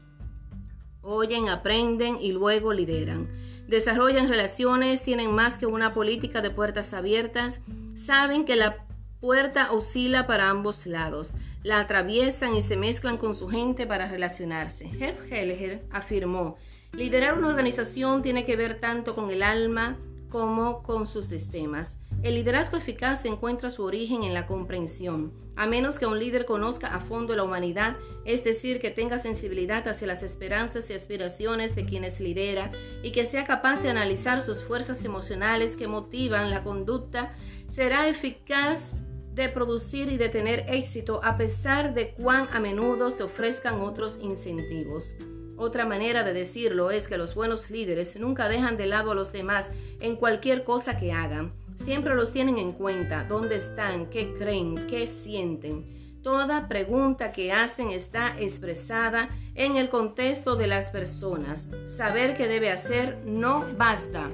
Oyen, 1.03 1.51
aprenden 1.51 2.17
y 2.19 2.33
luego 2.33 2.73
lideran. 2.73 3.29
Desarrollan 3.69 4.31
relaciones, 4.31 5.03
tienen 5.03 5.33
más 5.33 5.59
que 5.59 5.67
una 5.67 5.93
política 5.93 6.41
de 6.41 6.51
puertas 6.51 6.95
abiertas, 6.95 7.61
saben 7.95 8.47
que 8.47 8.57
la 8.57 8.87
puerta 9.21 9.71
oscila 9.71 10.27
para 10.27 10.49
ambos 10.49 10.87
lados. 10.87 11.35
La 11.63 11.79
atraviesan 11.79 12.55
y 12.55 12.63
se 12.63 12.79
mezclan 12.79 13.19
con 13.19 13.35
su 13.35 13.49
gente 13.49 13.87
para 13.87 14.09
relacionarse. 14.09 14.91
Herr 14.99 15.31
Helliger 15.31 15.85
afirmó, 15.91 16.57
liderar 16.93 17.37
una 17.37 17.49
organización 17.49 18.23
tiene 18.23 18.47
que 18.47 18.57
ver 18.57 18.81
tanto 18.81 19.15
con 19.15 19.31
el 19.31 19.43
alma 19.43 19.99
como 20.31 20.83
con 20.83 21.07
sus 21.07 21.27
sistemas. 21.27 21.99
El 22.23 22.35
liderazgo 22.35 22.77
eficaz 22.77 23.25
encuentra 23.25 23.71
su 23.71 23.83
origen 23.83 24.25
en 24.25 24.35
la 24.35 24.47
comprensión. 24.47 25.33
A 25.57 25.67
menos 25.67 25.99
que 25.99 26.05
un 26.05 26.19
líder 26.19 26.45
conozca 26.45 26.95
a 26.95 27.01
fondo 27.01 27.35
la 27.35 27.45
humanidad, 27.45 27.97
es 28.27 28.45
decir, 28.45 28.79
que 28.79 28.91
tenga 28.91 29.19
sensibilidad 29.19 29.89
hacia 29.89 30.07
las 30.07 30.23
esperanzas 30.23 30.91
y 30.91 30.93
aspiraciones 30.93 31.75
de 31.75 31.87
quienes 31.87 32.21
lidera 32.21 32.73
y 33.03 33.13
que 33.13 33.25
sea 33.25 33.47
capaz 33.47 33.83
de 33.83 33.89
analizar 33.89 34.43
sus 34.43 34.63
fuerzas 34.63 35.03
emocionales 35.07 35.79
que 35.79 35.89
motivan 35.89 36.51
la 36.51 36.63
conducta, 36.63 37.33
será 37.67 38.07
eficaz 38.07 39.03
de 39.33 39.49
producir 39.49 40.13
y 40.13 40.19
de 40.19 40.29
tener 40.29 40.67
éxito 40.69 41.23
a 41.25 41.39
pesar 41.39 41.95
de 41.95 42.13
cuán 42.13 42.49
a 42.53 42.61
menudo 42.61 43.11
se 43.11 43.23
ofrezcan 43.23 43.81
otros 43.81 44.19
incentivos. 44.21 45.17
Otra 45.57 45.87
manera 45.87 46.23
de 46.23 46.35
decirlo 46.35 46.91
es 46.91 47.09
que 47.09 47.17
los 47.17 47.35
buenos 47.35 47.71
líderes 47.71 48.19
nunca 48.19 48.49
dejan 48.49 48.77
de 48.77 48.87
lado 48.87 49.13
a 49.13 49.15
los 49.15 49.33
demás 49.33 49.73
en 50.01 50.17
cualquier 50.17 50.65
cosa 50.65 50.99
que 50.99 51.13
hagan. 51.13 51.55
Siempre 51.85 52.15
los 52.15 52.33
tienen 52.33 52.59
en 52.59 52.73
cuenta, 52.73 53.25
dónde 53.25 53.57
están, 53.57 54.11
qué 54.11 54.35
creen, 54.35 54.87
qué 54.87 55.07
sienten. 55.07 55.87
Toda 56.23 56.69
pregunta 56.69 57.33
que 57.33 57.53
hacen 57.53 57.91
está 57.91 58.37
expresada 58.39 59.31
en 59.55 59.79
el 59.79 59.89
contexto 59.89 60.57
de 60.57 60.67
las 60.67 60.91
personas. 60.91 61.69
Saber 61.87 62.37
qué 62.37 62.49
debe 62.49 62.71
hacer 62.71 63.23
no 63.25 63.67
basta 63.79 64.31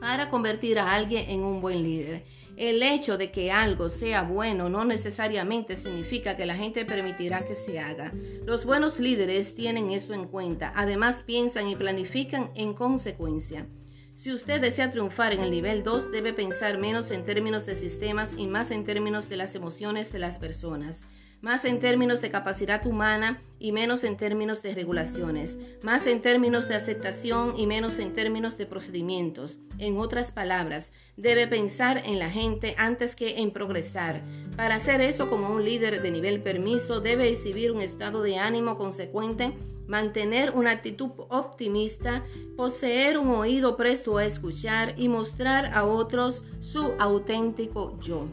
para 0.00 0.28
convertir 0.28 0.78
a 0.78 0.92
alguien 0.92 1.30
en 1.30 1.42
un 1.42 1.62
buen 1.62 1.82
líder. 1.82 2.24
El 2.58 2.82
hecho 2.82 3.16
de 3.16 3.30
que 3.30 3.50
algo 3.50 3.88
sea 3.88 4.22
bueno 4.22 4.68
no 4.68 4.84
necesariamente 4.84 5.74
significa 5.74 6.36
que 6.36 6.44
la 6.44 6.54
gente 6.54 6.84
permitirá 6.84 7.46
que 7.46 7.54
se 7.54 7.80
haga. 7.80 8.12
Los 8.44 8.66
buenos 8.66 9.00
líderes 9.00 9.54
tienen 9.54 9.90
eso 9.90 10.12
en 10.12 10.26
cuenta. 10.26 10.70
Además 10.76 11.24
piensan 11.24 11.68
y 11.68 11.76
planifican 11.76 12.50
en 12.54 12.74
consecuencia. 12.74 13.66
Si 14.14 14.32
usted 14.32 14.60
desea 14.60 14.90
triunfar 14.90 15.32
en 15.32 15.40
el 15.40 15.50
nivel 15.50 15.82
2, 15.82 16.12
debe 16.12 16.32
pensar 16.32 16.78
menos 16.78 17.10
en 17.10 17.24
términos 17.24 17.66
de 17.66 17.74
sistemas 17.74 18.34
y 18.36 18.46
más 18.46 18.70
en 18.70 18.84
términos 18.84 19.28
de 19.28 19.36
las 19.36 19.54
emociones 19.54 20.12
de 20.12 20.18
las 20.18 20.38
personas 20.38 21.06
más 21.42 21.64
en 21.64 21.80
términos 21.80 22.22
de 22.22 22.30
capacidad 22.30 22.86
humana 22.86 23.42
y 23.58 23.72
menos 23.72 24.04
en 24.04 24.16
términos 24.16 24.62
de 24.62 24.74
regulaciones, 24.74 25.58
más 25.82 26.06
en 26.06 26.22
términos 26.22 26.68
de 26.68 26.76
aceptación 26.76 27.58
y 27.58 27.66
menos 27.66 27.98
en 27.98 28.14
términos 28.14 28.56
de 28.56 28.66
procedimientos. 28.66 29.58
En 29.78 29.98
otras 29.98 30.30
palabras, 30.30 30.92
debe 31.16 31.48
pensar 31.48 32.02
en 32.06 32.20
la 32.20 32.30
gente 32.30 32.76
antes 32.78 33.16
que 33.16 33.40
en 33.40 33.50
progresar. 33.50 34.22
Para 34.56 34.76
hacer 34.76 35.00
eso 35.00 35.28
como 35.28 35.50
un 35.50 35.64
líder 35.64 36.00
de 36.00 36.12
nivel 36.12 36.42
permiso, 36.42 37.00
debe 37.00 37.28
exhibir 37.28 37.72
un 37.72 37.80
estado 37.80 38.22
de 38.22 38.38
ánimo 38.38 38.78
consecuente, 38.78 39.52
mantener 39.86 40.52
una 40.52 40.70
actitud 40.70 41.10
optimista, 41.28 42.24
poseer 42.56 43.18
un 43.18 43.30
oído 43.30 43.76
presto 43.76 44.18
a 44.18 44.24
escuchar 44.24 44.94
y 44.96 45.08
mostrar 45.08 45.72
a 45.74 45.84
otros 45.84 46.44
su 46.60 46.92
auténtico 46.98 47.98
yo. 48.00 48.26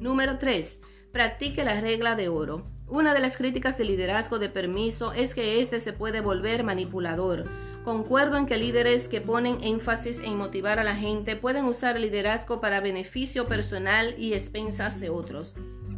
Número 0.00 0.38
3 0.38 0.80
practique 1.14 1.62
la 1.62 1.80
regla 1.80 2.16
de 2.16 2.28
oro. 2.28 2.66
Una 2.88 3.14
de 3.14 3.20
las 3.20 3.36
críticas 3.36 3.78
del 3.78 3.86
liderazgo 3.86 4.40
de 4.40 4.48
permiso 4.48 5.12
es 5.12 5.32
que 5.32 5.60
éste 5.60 5.78
se 5.78 5.92
puede 5.92 6.20
volver 6.20 6.64
manipulador. 6.64 7.48
Concuerdo 7.84 8.36
en 8.36 8.46
que 8.46 8.56
líderes 8.56 9.08
que 9.08 9.20
ponen 9.20 9.62
énfasis 9.62 10.18
en 10.18 10.36
motivar 10.36 10.80
a 10.80 10.84
la 10.84 10.96
gente 10.96 11.36
pueden 11.36 11.66
usar 11.66 11.94
el 11.94 12.02
liderazgo 12.02 12.60
para 12.60 12.80
beneficio 12.80 13.46
personal 13.46 14.16
y 14.18 14.34
expensas 14.34 14.98
de 14.98 15.10
otros. 15.10 15.54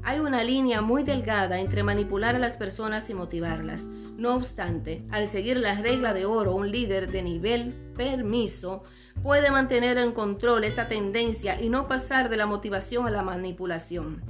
Hay 0.06 0.20
una 0.20 0.44
línea 0.44 0.82
muy 0.82 1.02
delgada 1.02 1.58
entre 1.58 1.82
manipular 1.82 2.36
a 2.36 2.38
las 2.38 2.56
personas 2.56 3.10
y 3.10 3.14
motivarlas. 3.14 3.86
No 3.86 4.36
obstante, 4.36 5.04
al 5.10 5.28
seguir 5.28 5.56
la 5.56 5.74
regla 5.80 6.14
de 6.14 6.24
oro, 6.26 6.54
un 6.54 6.70
líder 6.70 7.10
de 7.10 7.24
nivel 7.24 7.74
permiso 7.96 8.84
puede 9.24 9.50
mantener 9.50 9.98
en 9.98 10.12
control 10.12 10.62
esta 10.62 10.86
tendencia 10.86 11.60
y 11.60 11.68
no 11.68 11.88
pasar 11.88 12.28
de 12.28 12.36
la 12.36 12.46
motivación 12.46 13.08
a 13.08 13.10
la 13.10 13.24
manipulación. 13.24 14.22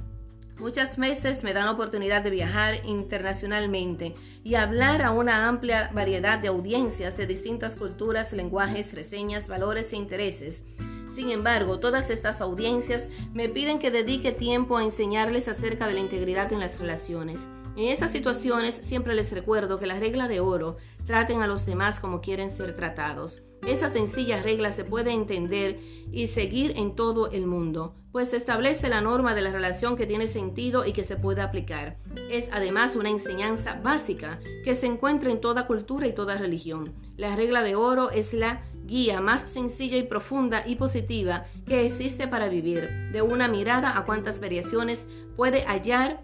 Muchas 0.57 0.97
veces 0.97 1.43
me 1.43 1.53
dan 1.53 1.67
la 1.67 1.73
oportunidad 1.73 2.23
de 2.23 2.31
viajar 2.31 2.83
internacionalmente 2.83 4.15
y 4.43 4.55
hablar 4.55 5.03
a 5.03 5.11
una 5.11 5.47
amplia 5.47 5.91
variedad 5.93 6.39
de 6.39 6.47
audiencias 6.47 7.17
de 7.17 7.27
distintas 7.27 7.75
culturas, 7.75 8.33
lenguajes, 8.33 8.95
reseñas, 8.95 9.47
valores 9.47 9.93
e 9.93 9.97
intereses. 9.97 10.63
Sin 11.07 11.29
embargo, 11.29 11.79
todas 11.79 12.09
estas 12.09 12.41
audiencias 12.41 13.09
me 13.33 13.49
piden 13.49 13.79
que 13.79 13.91
dedique 13.91 14.31
tiempo 14.31 14.77
a 14.77 14.83
enseñarles 14.83 15.47
acerca 15.47 15.87
de 15.87 15.93
la 15.93 15.99
integridad 15.99 16.51
en 16.53 16.59
las 16.59 16.79
relaciones. 16.79 17.49
En 17.75 17.89
esas 17.89 18.11
situaciones 18.11 18.75
siempre 18.75 19.13
les 19.13 19.31
recuerdo 19.31 19.79
que 19.79 19.85
la 19.85 19.99
regla 19.99 20.27
de 20.27 20.39
oro, 20.39 20.77
traten 21.05 21.41
a 21.41 21.47
los 21.47 21.65
demás 21.65 21.99
como 21.99 22.21
quieren 22.21 22.49
ser 22.49 22.75
tratados. 22.75 23.43
Esa 23.65 23.89
sencilla 23.89 24.41
regla 24.41 24.71
se 24.71 24.83
puede 24.83 25.11
entender 25.11 25.79
y 26.11 26.27
seguir 26.27 26.73
en 26.75 26.95
todo 26.95 27.31
el 27.31 27.47
mundo, 27.47 27.95
pues 28.11 28.33
establece 28.33 28.89
la 28.89 29.01
norma 29.01 29.35
de 29.35 29.41
la 29.41 29.51
relación 29.51 29.95
que 29.95 30.05
tiene 30.05 30.27
sentido 30.27 30.85
y 30.85 30.93
que 30.93 31.03
se 31.03 31.15
puede 31.15 31.41
aplicar. 31.41 31.97
Es 32.29 32.49
además 32.51 32.95
una 32.95 33.09
enseñanza 33.09 33.79
básica 33.81 34.39
que 34.63 34.75
se 34.75 34.87
encuentra 34.87 35.31
en 35.31 35.39
toda 35.39 35.67
cultura 35.67 36.07
y 36.07 36.13
toda 36.13 36.37
religión. 36.37 36.93
La 37.15 37.35
regla 37.35 37.63
de 37.63 37.75
oro 37.75 38.11
es 38.11 38.33
la 38.33 38.63
guía 38.87 39.21
más 39.21 39.49
sencilla 39.51 39.97
y 39.97 40.03
profunda 40.03 40.63
y 40.65 40.75
positiva 40.75 41.45
que 41.65 41.85
existe 41.85 42.27
para 42.27 42.49
vivir, 42.49 42.89
de 43.11 43.21
una 43.21 43.47
mirada 43.47 43.97
a 43.97 44.05
cuántas 44.05 44.39
variaciones 44.39 45.07
puede 45.35 45.63
hallar 45.65 46.23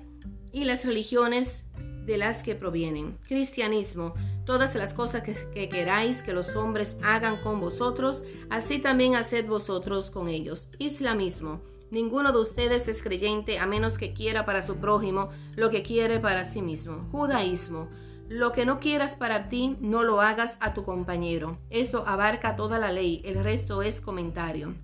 y 0.51 0.63
las 0.63 0.85
religiones 0.85 1.65
de 2.05 2.17
las 2.17 2.43
que 2.43 2.55
provienen. 2.55 3.17
Cristianismo, 3.27 4.13
todas 4.45 4.75
las 4.75 4.93
cosas 4.93 5.23
que, 5.23 5.69
queráis 5.69 6.21
que 6.21 6.33
los 6.33 6.55
hombres 6.55 6.97
hagan 7.03 7.41
con 7.41 7.59
vosotros, 7.59 8.23
así 8.49 8.79
también 8.79 9.15
haced 9.15 9.47
vosotros 9.47 10.11
con 10.11 10.27
ellos. 10.27 10.69
Islamismo, 10.79 11.61
ninguno 11.91 12.31
de 12.31 12.39
ustedes 12.39 12.87
es 12.87 13.01
creyente 13.01 13.59
a 13.59 13.65
menos 13.65 13.97
que 13.97 14.13
quiera 14.13 14.45
para 14.45 14.61
su 14.61 14.77
prójimo 14.77 15.29
lo 15.55 15.69
que 15.69 15.83
quiere 15.83 16.19
para 16.19 16.45
sí 16.45 16.61
mismo. 16.61 17.07
Judaísmo, 17.11 17.89
lo 18.29 18.51
que 18.51 18.65
no 18.65 18.79
quieras 18.79 19.15
para 19.15 19.49
ti, 19.49 19.77
no 19.79 20.03
lo 20.03 20.21
hagas 20.21 20.57
a 20.59 20.73
tu 20.73 20.83
compañero. 20.83 21.57
Esto 21.69 22.03
abarca 22.07 22.55
toda 22.55 22.79
la 22.79 22.91
ley, 22.91 23.21
el 23.25 23.43
resto 23.43 23.81
es 23.81 24.01
comentario. 24.01 24.75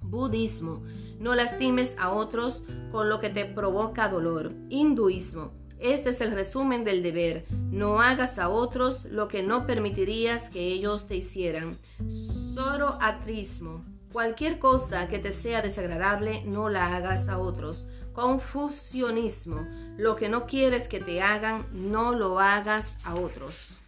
Budismo, 0.00 0.82
no 1.18 1.34
lastimes 1.34 1.94
a 1.98 2.10
otros 2.10 2.64
con 2.90 3.08
lo 3.08 3.20
que 3.20 3.30
te 3.30 3.44
provoca 3.44 4.08
dolor. 4.08 4.52
Hinduismo, 4.70 5.52
este 5.80 6.10
es 6.10 6.20
el 6.20 6.32
resumen 6.32 6.84
del 6.84 7.02
deber. 7.02 7.46
No 7.50 8.00
hagas 8.00 8.38
a 8.38 8.50
otros 8.50 9.06
lo 9.06 9.28
que 9.28 9.42
no 9.42 9.66
permitirías 9.66 10.50
que 10.50 10.66
ellos 10.66 11.06
te 11.06 11.16
hicieran. 11.16 11.78
Zoroatrismo. 12.08 13.84
Cualquier 14.12 14.58
cosa 14.58 15.06
que 15.06 15.20
te 15.20 15.32
sea 15.32 15.62
desagradable, 15.62 16.42
no 16.44 16.68
la 16.68 16.96
hagas 16.96 17.28
a 17.28 17.38
otros. 17.38 17.86
Confusionismo. 18.12 19.68
Lo 19.96 20.16
que 20.16 20.28
no 20.28 20.46
quieres 20.46 20.88
que 20.88 20.98
te 20.98 21.22
hagan, 21.22 21.64
no 21.72 22.12
lo 22.12 22.40
hagas 22.40 22.96
a 23.04 23.14
otros. 23.14 23.82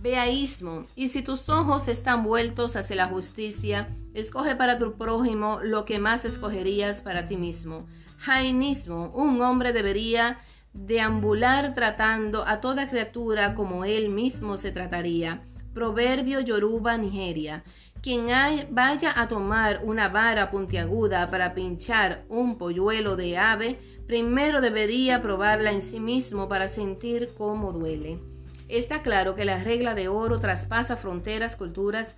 Beaísmo. 0.00 0.84
Y 0.94 1.08
si 1.08 1.22
tus 1.22 1.48
ojos 1.48 1.88
están 1.88 2.22
vueltos 2.22 2.76
hacia 2.76 2.94
la 2.94 3.06
justicia, 3.06 3.88
escoge 4.14 4.54
para 4.54 4.78
tu 4.78 4.92
prójimo 4.92 5.58
lo 5.64 5.84
que 5.84 5.98
más 5.98 6.24
escogerías 6.24 7.00
para 7.00 7.26
ti 7.26 7.36
mismo. 7.36 7.86
Jainismo. 8.18 9.10
Un 9.16 9.42
hombre 9.42 9.72
debería 9.72 10.38
deambular 10.72 11.74
tratando 11.74 12.46
a 12.46 12.60
toda 12.60 12.88
criatura 12.88 13.56
como 13.56 13.84
él 13.84 14.10
mismo 14.10 14.56
se 14.58 14.70
trataría. 14.70 15.42
Proverbio 15.76 16.40
Yoruba, 16.40 16.96
Nigeria. 16.96 17.62
Quien 18.00 18.28
vaya 18.70 19.12
a 19.14 19.28
tomar 19.28 19.82
una 19.84 20.08
vara 20.08 20.50
puntiaguda 20.50 21.30
para 21.30 21.52
pinchar 21.52 22.24
un 22.30 22.56
polluelo 22.56 23.14
de 23.14 23.36
ave, 23.36 23.78
primero 24.06 24.62
debería 24.62 25.20
probarla 25.20 25.72
en 25.72 25.82
sí 25.82 26.00
mismo 26.00 26.48
para 26.48 26.68
sentir 26.68 27.28
cómo 27.36 27.72
duele. 27.72 28.18
Está 28.68 29.02
claro 29.02 29.34
que 29.34 29.44
la 29.44 29.62
regla 29.62 29.94
de 29.94 30.08
oro 30.08 30.40
traspasa 30.40 30.96
fronteras, 30.96 31.56
culturas 31.56 32.16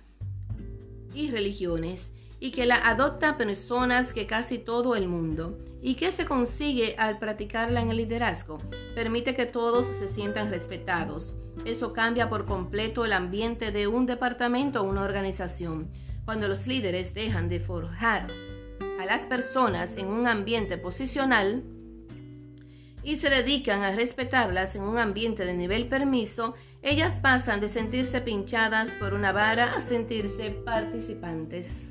y 1.13 1.29
religiones 1.29 2.13
y 2.39 2.51
que 2.51 2.65
la 2.65 2.75
adopta 2.75 3.37
personas 3.37 4.13
que 4.13 4.27
casi 4.27 4.57
todo 4.57 4.95
el 4.95 5.07
mundo. 5.07 5.57
¿Y 5.81 5.95
qué 5.95 6.11
se 6.11 6.25
consigue 6.25 6.95
al 6.97 7.19
practicarla 7.19 7.81
en 7.81 7.91
el 7.91 7.97
liderazgo? 7.97 8.57
Permite 8.95 9.35
que 9.35 9.45
todos 9.45 9.85
se 9.85 10.07
sientan 10.07 10.49
respetados. 10.49 11.37
Eso 11.65 11.93
cambia 11.93 12.29
por 12.29 12.45
completo 12.45 13.05
el 13.05 13.13
ambiente 13.13 13.71
de 13.71 13.87
un 13.87 14.05
departamento 14.05 14.81
o 14.81 14.83
una 14.85 15.03
organización. 15.03 15.91
Cuando 16.25 16.47
los 16.47 16.67
líderes 16.67 17.13
dejan 17.13 17.49
de 17.49 17.59
forjar 17.59 18.27
a 18.99 19.05
las 19.05 19.25
personas 19.25 19.95
en 19.95 20.07
un 20.07 20.27
ambiente 20.27 20.77
posicional, 20.77 21.63
y 23.01 23.15
se 23.15 23.29
dedican 23.29 23.81
a 23.81 23.91
respetarlas 23.91 24.75
en 24.75 24.83
un 24.83 24.97
ambiente 24.97 25.45
de 25.45 25.53
nivel 25.53 25.87
permiso, 25.87 26.55
ellas 26.81 27.19
pasan 27.19 27.61
de 27.61 27.69
sentirse 27.69 28.21
pinchadas 28.21 28.95
por 28.95 29.13
una 29.13 29.31
vara 29.31 29.73
a 29.73 29.81
sentirse 29.81 30.51
participantes. 30.51 31.87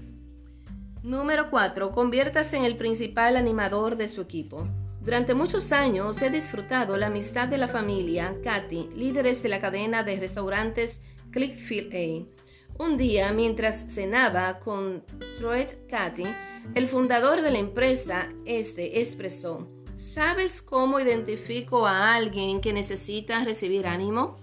Número 1.02 1.48
4. 1.48 1.92
Conviértase 1.92 2.56
en 2.56 2.64
el 2.64 2.76
principal 2.76 3.36
animador 3.36 3.96
de 3.96 4.08
su 4.08 4.20
equipo. 4.20 4.66
Durante 5.00 5.32
muchos 5.32 5.70
años 5.70 6.20
he 6.22 6.30
disfrutado 6.30 6.96
la 6.96 7.06
amistad 7.06 7.46
de 7.46 7.56
la 7.56 7.68
familia 7.68 8.36
Cathy, 8.42 8.88
líderes 8.96 9.42
de 9.42 9.48
la 9.48 9.60
cadena 9.60 10.02
de 10.02 10.16
restaurantes 10.16 11.00
Clickfield 11.30 11.94
A. 11.94 12.82
Un 12.82 12.98
día, 12.98 13.32
mientras 13.32 13.86
cenaba 13.88 14.58
con 14.58 15.04
Troy 15.38 15.66
Cathy, 15.88 16.26
el 16.74 16.88
fundador 16.88 17.42
de 17.42 17.52
la 17.52 17.58
empresa, 17.58 18.28
este 18.44 19.00
expresó, 19.00 19.68
¿Sabes 19.96 20.62
cómo 20.62 21.00
identifico 21.00 21.86
a 21.86 22.14
alguien 22.14 22.60
que 22.60 22.72
necesita 22.72 23.44
recibir 23.44 23.86
ánimo? 23.86 24.36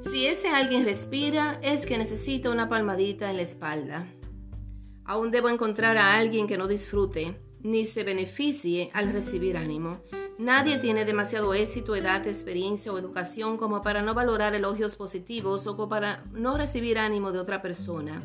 Si 0.00 0.26
ese 0.26 0.48
alguien 0.48 0.84
respira, 0.84 1.58
es 1.62 1.86
que 1.86 1.98
necesita 1.98 2.50
una 2.50 2.68
palmadita 2.68 3.30
en 3.30 3.36
la 3.36 3.42
espalda. 3.42 4.06
Aún 5.04 5.30
debo 5.30 5.48
encontrar 5.48 5.98
a 5.98 6.16
alguien 6.16 6.46
que 6.46 6.58
no 6.58 6.66
disfrute 6.66 7.38
ni 7.60 7.86
se 7.86 8.04
beneficie 8.04 8.90
al 8.92 9.12
recibir 9.12 9.56
ánimo. 9.56 10.00
Nadie 10.38 10.78
tiene 10.78 11.04
demasiado 11.04 11.54
éxito, 11.54 11.94
edad, 11.94 12.26
experiencia 12.26 12.92
o 12.92 12.98
educación 12.98 13.56
como 13.56 13.80
para 13.82 14.02
no 14.02 14.14
valorar 14.14 14.54
elogios 14.54 14.96
positivos 14.96 15.66
o 15.66 15.76
como 15.76 15.88
para 15.88 16.24
no 16.32 16.56
recibir 16.58 16.98
ánimo 16.98 17.32
de 17.32 17.38
otra 17.38 17.62
persona. 17.62 18.22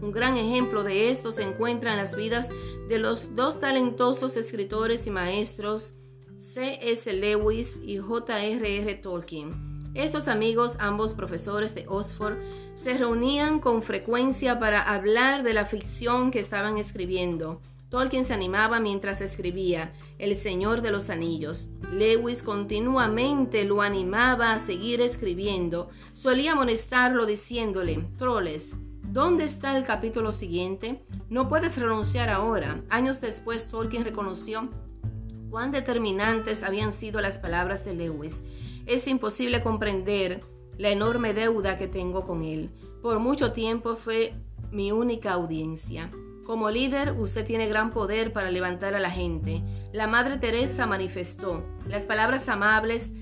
Un 0.00 0.10
gran 0.10 0.36
ejemplo 0.36 0.82
de 0.82 1.10
esto 1.10 1.30
se 1.32 1.42
encuentra 1.42 1.92
en 1.92 1.98
las 1.98 2.16
vidas 2.16 2.50
de 2.88 2.98
los 2.98 3.36
dos 3.36 3.60
talentosos 3.60 4.36
escritores 4.36 5.06
y 5.06 5.10
maestros 5.10 5.94
C.S. 6.36 7.12
Lewis 7.12 7.80
y 7.84 7.98
J.R.R. 7.98 8.94
Tolkien. 8.96 9.71
Estos 9.94 10.26
amigos, 10.28 10.76
ambos 10.80 11.12
profesores 11.12 11.74
de 11.74 11.84
Oxford, 11.86 12.38
se 12.74 12.96
reunían 12.96 13.60
con 13.60 13.82
frecuencia 13.82 14.58
para 14.58 14.80
hablar 14.80 15.42
de 15.42 15.52
la 15.52 15.66
ficción 15.66 16.30
que 16.30 16.38
estaban 16.38 16.78
escribiendo. 16.78 17.60
Tolkien 17.90 18.24
se 18.24 18.32
animaba 18.32 18.80
mientras 18.80 19.20
escribía 19.20 19.92
El 20.18 20.34
Señor 20.34 20.80
de 20.80 20.92
los 20.92 21.10
Anillos. 21.10 21.68
Lewis 21.92 22.42
continuamente 22.42 23.64
lo 23.64 23.82
animaba 23.82 24.54
a 24.54 24.58
seguir 24.58 25.02
escribiendo. 25.02 25.90
Solía 26.14 26.52
amonestarlo 26.52 27.26
diciéndole, 27.26 28.08
Troles, 28.16 28.74
¿dónde 29.02 29.44
está 29.44 29.76
el 29.76 29.84
capítulo 29.84 30.32
siguiente? 30.32 31.04
No 31.28 31.50
puedes 31.50 31.76
renunciar 31.76 32.30
ahora. 32.30 32.82
Años 32.88 33.20
después 33.20 33.68
Tolkien 33.68 34.04
reconoció 34.04 34.70
cuán 35.50 35.70
determinantes 35.70 36.62
habían 36.62 36.94
sido 36.94 37.20
las 37.20 37.36
palabras 37.36 37.84
de 37.84 37.94
Lewis. 37.94 38.42
Es 38.86 39.06
imposible 39.06 39.62
comprender 39.62 40.42
la 40.78 40.90
enorme 40.90 41.34
deuda 41.34 41.78
que 41.78 41.88
tengo 41.88 42.26
con 42.26 42.42
él. 42.42 42.70
Por 43.02 43.18
mucho 43.18 43.52
tiempo 43.52 43.96
fue 43.96 44.34
mi 44.70 44.90
única 44.92 45.32
audiencia. 45.32 46.10
Como 46.44 46.70
líder, 46.70 47.12
usted 47.18 47.46
tiene 47.46 47.68
gran 47.68 47.92
poder 47.92 48.32
para 48.32 48.50
levantar 48.50 48.94
a 48.94 49.00
la 49.00 49.10
gente. 49.10 49.62
La 49.92 50.06
Madre 50.06 50.38
Teresa 50.38 50.86
manifestó, 50.86 51.64
las 51.86 52.04
palabras 52.04 52.48
amables 52.48 53.14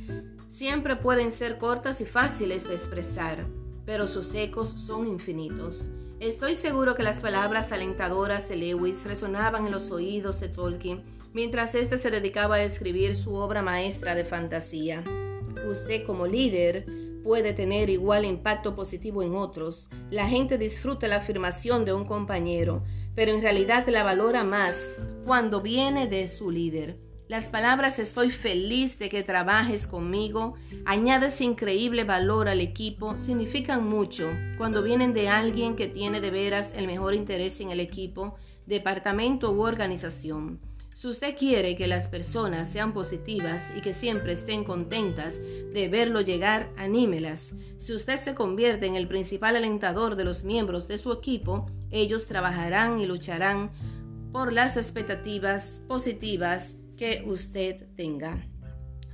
siempre 0.49 0.97
pueden 0.97 1.31
ser 1.31 1.59
cortas 1.59 2.01
y 2.01 2.07
fáciles 2.07 2.67
de 2.67 2.75
expresar, 2.75 3.47
pero 3.85 4.09
sus 4.09 4.35
ecos 4.35 4.71
son 4.71 5.07
infinitos. 5.07 5.91
Estoy 6.19 6.55
seguro 6.55 6.95
que 6.95 7.03
las 7.03 7.21
palabras 7.21 7.73
alentadoras 7.73 8.49
de 8.49 8.57
Lewis 8.57 9.05
resonaban 9.05 9.67
en 9.67 9.73
los 9.73 9.91
oídos 9.91 10.41
de 10.41 10.49
Tolkien 10.49 11.03
mientras 11.33 11.75
éste 11.75 11.99
se 11.99 12.11
dedicaba 12.11 12.57
a 12.57 12.63
escribir 12.63 13.17
su 13.17 13.35
obra 13.35 13.63
maestra 13.63 14.15
de 14.15 14.25
fantasía. 14.25 15.05
Usted 15.69 16.05
como 16.07 16.27
líder 16.27 16.87
puede 17.23 17.53
tener 17.53 17.91
igual 17.91 18.25
impacto 18.25 18.75
positivo 18.75 19.23
en 19.23 19.35
otros. 19.35 19.91
La 20.11 20.29
gente 20.29 20.59
disfruta 20.59 21.09
la 21.09 21.17
afirmación 21.17 21.85
de 21.85 21.93
un 21.93 22.05
compañero, 22.05 22.83
pero 23.15 23.33
en 23.33 23.43
realidad 23.43 23.87
la 23.89 24.03
valora 24.03 24.45
más 24.45 24.89
cuando 25.25 25.61
viene 25.61 26.07
de 26.07 26.29
su 26.29 26.51
líder. 26.51 26.99
Las 27.29 27.49
palabras 27.49 28.01
estoy 28.01 28.33
feliz 28.33 28.99
de 28.99 29.09
que 29.09 29.23
trabajes 29.23 29.87
conmigo, 29.87 30.55
añades 30.85 31.41
increíble 31.41 32.03
valor 32.03 32.49
al 32.49 32.61
equipo, 32.61 33.17
significan 33.19 33.89
mucho 33.89 34.29
cuando 34.59 34.83
vienen 34.83 35.15
de 35.15 35.29
alguien 35.29 35.77
que 35.77 35.87
tiene 35.87 36.21
de 36.21 36.33
veras 36.33 36.75
el 36.77 36.89
mejor 36.89 37.15
interés 37.15 37.61
en 37.61 37.71
el 37.71 37.79
equipo, 37.79 38.35
departamento 38.67 39.53
u 39.53 39.63
organización. 39.63 40.59
Si 40.95 41.09
usted 41.09 41.37
quiere 41.37 41.77
que 41.77 41.87
las 41.87 42.09
personas 42.09 42.69
sean 42.69 42.93
positivas 42.93 43.73
y 43.77 43.81
que 43.81 43.95
siempre 43.95 44.33
estén 44.33 44.65
contentas 44.65 45.41
de 45.41 45.89
verlo 45.89 46.21
llegar, 46.21 46.71
anímelas. 46.77 47.55
Si 47.79 47.95
usted 47.95 48.19
se 48.19 48.35
convierte 48.35 48.87
en 48.87 48.97
el 48.97 49.09
principal 49.09 49.57
alentador 49.57 50.17
de 50.17 50.25
los 50.25 50.45
miembros 50.45 50.89
de 50.89 50.99
su 50.99 51.13
equipo, 51.13 51.71
ellos 51.91 52.27
trabajarán 52.27 53.01
y 53.01 53.07
lucharán 53.07 53.71
por 54.33 54.53
las 54.53 54.77
expectativas 54.77 55.83
positivas 55.89 56.77
que 56.97 57.25
usted 57.27 57.87
tenga. 57.97 58.47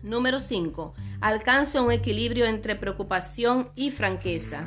Número 0.02 0.40
5. 0.40 0.94
Alcanza 1.20 1.82
un 1.82 1.92
equilibrio 1.92 2.46
entre 2.46 2.76
preocupación 2.76 3.70
y 3.74 3.90
franqueza. 3.90 4.66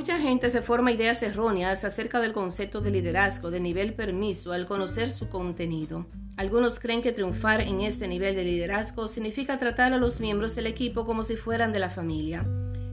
Mucha 0.00 0.18
gente 0.18 0.48
se 0.48 0.62
forma 0.62 0.92
ideas 0.92 1.22
erróneas 1.22 1.84
acerca 1.84 2.20
del 2.20 2.32
concepto 2.32 2.80
de 2.80 2.90
liderazgo 2.90 3.50
de 3.50 3.60
nivel 3.60 3.92
permiso 3.92 4.52
al 4.52 4.64
conocer 4.64 5.10
su 5.10 5.28
contenido. 5.28 6.06
Algunos 6.38 6.80
creen 6.80 7.02
que 7.02 7.12
triunfar 7.12 7.60
en 7.60 7.82
este 7.82 8.08
nivel 8.08 8.34
de 8.34 8.44
liderazgo 8.44 9.08
significa 9.08 9.58
tratar 9.58 9.92
a 9.92 9.98
los 9.98 10.18
miembros 10.18 10.54
del 10.54 10.68
equipo 10.68 11.04
como 11.04 11.22
si 11.22 11.36
fueran 11.36 11.74
de 11.74 11.80
la 11.80 11.90
familia. 11.90 12.46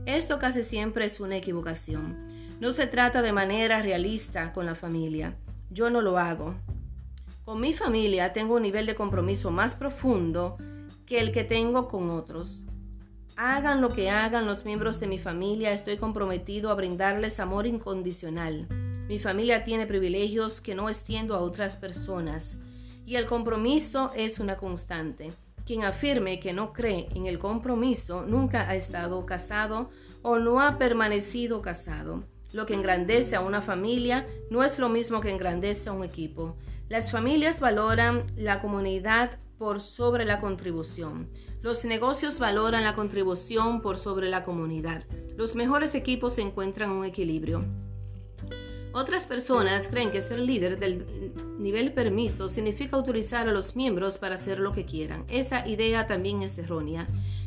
Esto 0.04 0.38
casi 0.38 0.62
siempre 0.62 1.06
es 1.06 1.18
una 1.18 1.36
equivocación. 1.36 2.26
No 2.60 2.72
se 2.72 2.86
trata 2.86 3.22
de 3.22 3.32
manera 3.32 3.80
realista 3.80 4.52
con 4.52 4.66
la 4.66 4.74
familia. 4.74 5.34
Yo 5.70 5.88
no 5.88 6.02
lo 6.02 6.18
hago. 6.18 6.56
Con 7.46 7.58
mi 7.58 7.72
familia 7.72 8.34
tengo 8.34 8.56
un 8.56 8.62
nivel 8.64 8.84
de 8.84 8.96
compromiso 8.96 9.50
más 9.50 9.74
profundo 9.74 10.58
que 11.06 11.20
el 11.20 11.32
que 11.32 11.44
tengo 11.44 11.88
con 11.88 12.10
otros. 12.10 12.66
Hagan 13.40 13.80
lo 13.80 13.92
que 13.92 14.10
hagan 14.10 14.46
los 14.46 14.64
miembros 14.64 14.98
de 14.98 15.06
mi 15.06 15.20
familia, 15.20 15.72
estoy 15.72 15.96
comprometido 15.96 16.72
a 16.72 16.74
brindarles 16.74 17.38
amor 17.38 17.68
incondicional. 17.68 18.66
Mi 19.06 19.20
familia 19.20 19.62
tiene 19.62 19.86
privilegios 19.86 20.60
que 20.60 20.74
no 20.74 20.88
extiendo 20.88 21.36
a 21.36 21.38
otras 21.38 21.76
personas 21.76 22.58
y 23.06 23.14
el 23.14 23.26
compromiso 23.26 24.10
es 24.16 24.40
una 24.40 24.56
constante. 24.56 25.30
Quien 25.64 25.84
afirme 25.84 26.40
que 26.40 26.52
no 26.52 26.72
cree 26.72 27.06
en 27.14 27.26
el 27.26 27.38
compromiso 27.38 28.24
nunca 28.26 28.68
ha 28.68 28.74
estado 28.74 29.24
casado 29.24 29.88
o 30.22 30.40
no 30.40 30.60
ha 30.60 30.76
permanecido 30.76 31.62
casado. 31.62 32.24
Lo 32.50 32.66
que 32.66 32.74
engrandece 32.74 33.36
a 33.36 33.40
una 33.40 33.62
familia 33.62 34.26
no 34.50 34.64
es 34.64 34.80
lo 34.80 34.88
mismo 34.88 35.20
que 35.20 35.30
engrandece 35.30 35.90
a 35.90 35.92
un 35.92 36.02
equipo. 36.02 36.56
Las 36.88 37.12
familias 37.12 37.60
valoran 37.60 38.24
la 38.34 38.60
comunidad 38.60 39.38
por 39.58 39.80
sobre 39.80 40.24
la 40.24 40.40
contribución. 40.40 41.28
Los 41.60 41.84
negocios 41.84 42.38
valoran 42.38 42.84
la 42.84 42.94
contribución 42.94 43.80
por 43.80 43.98
sobre 43.98 44.28
la 44.28 44.44
comunidad. 44.44 45.04
Los 45.36 45.56
mejores 45.56 45.94
equipos 45.96 46.38
encuentran 46.38 46.90
un 46.90 47.04
equilibrio. 47.04 47.64
Otras 48.92 49.26
personas 49.26 49.88
creen 49.88 50.10
que 50.10 50.20
ser 50.20 50.38
líder 50.38 50.78
del 50.78 51.04
nivel 51.58 51.92
permiso 51.92 52.48
significa 52.48 52.96
autorizar 52.96 53.48
a 53.48 53.52
los 53.52 53.76
miembros 53.76 54.18
para 54.18 54.36
hacer 54.36 54.60
lo 54.60 54.72
que 54.72 54.86
quieran. 54.86 55.24
Esa 55.28 55.66
idea 55.66 56.06
también 56.06 56.42
es 56.42 56.58
errónea. 56.58 57.06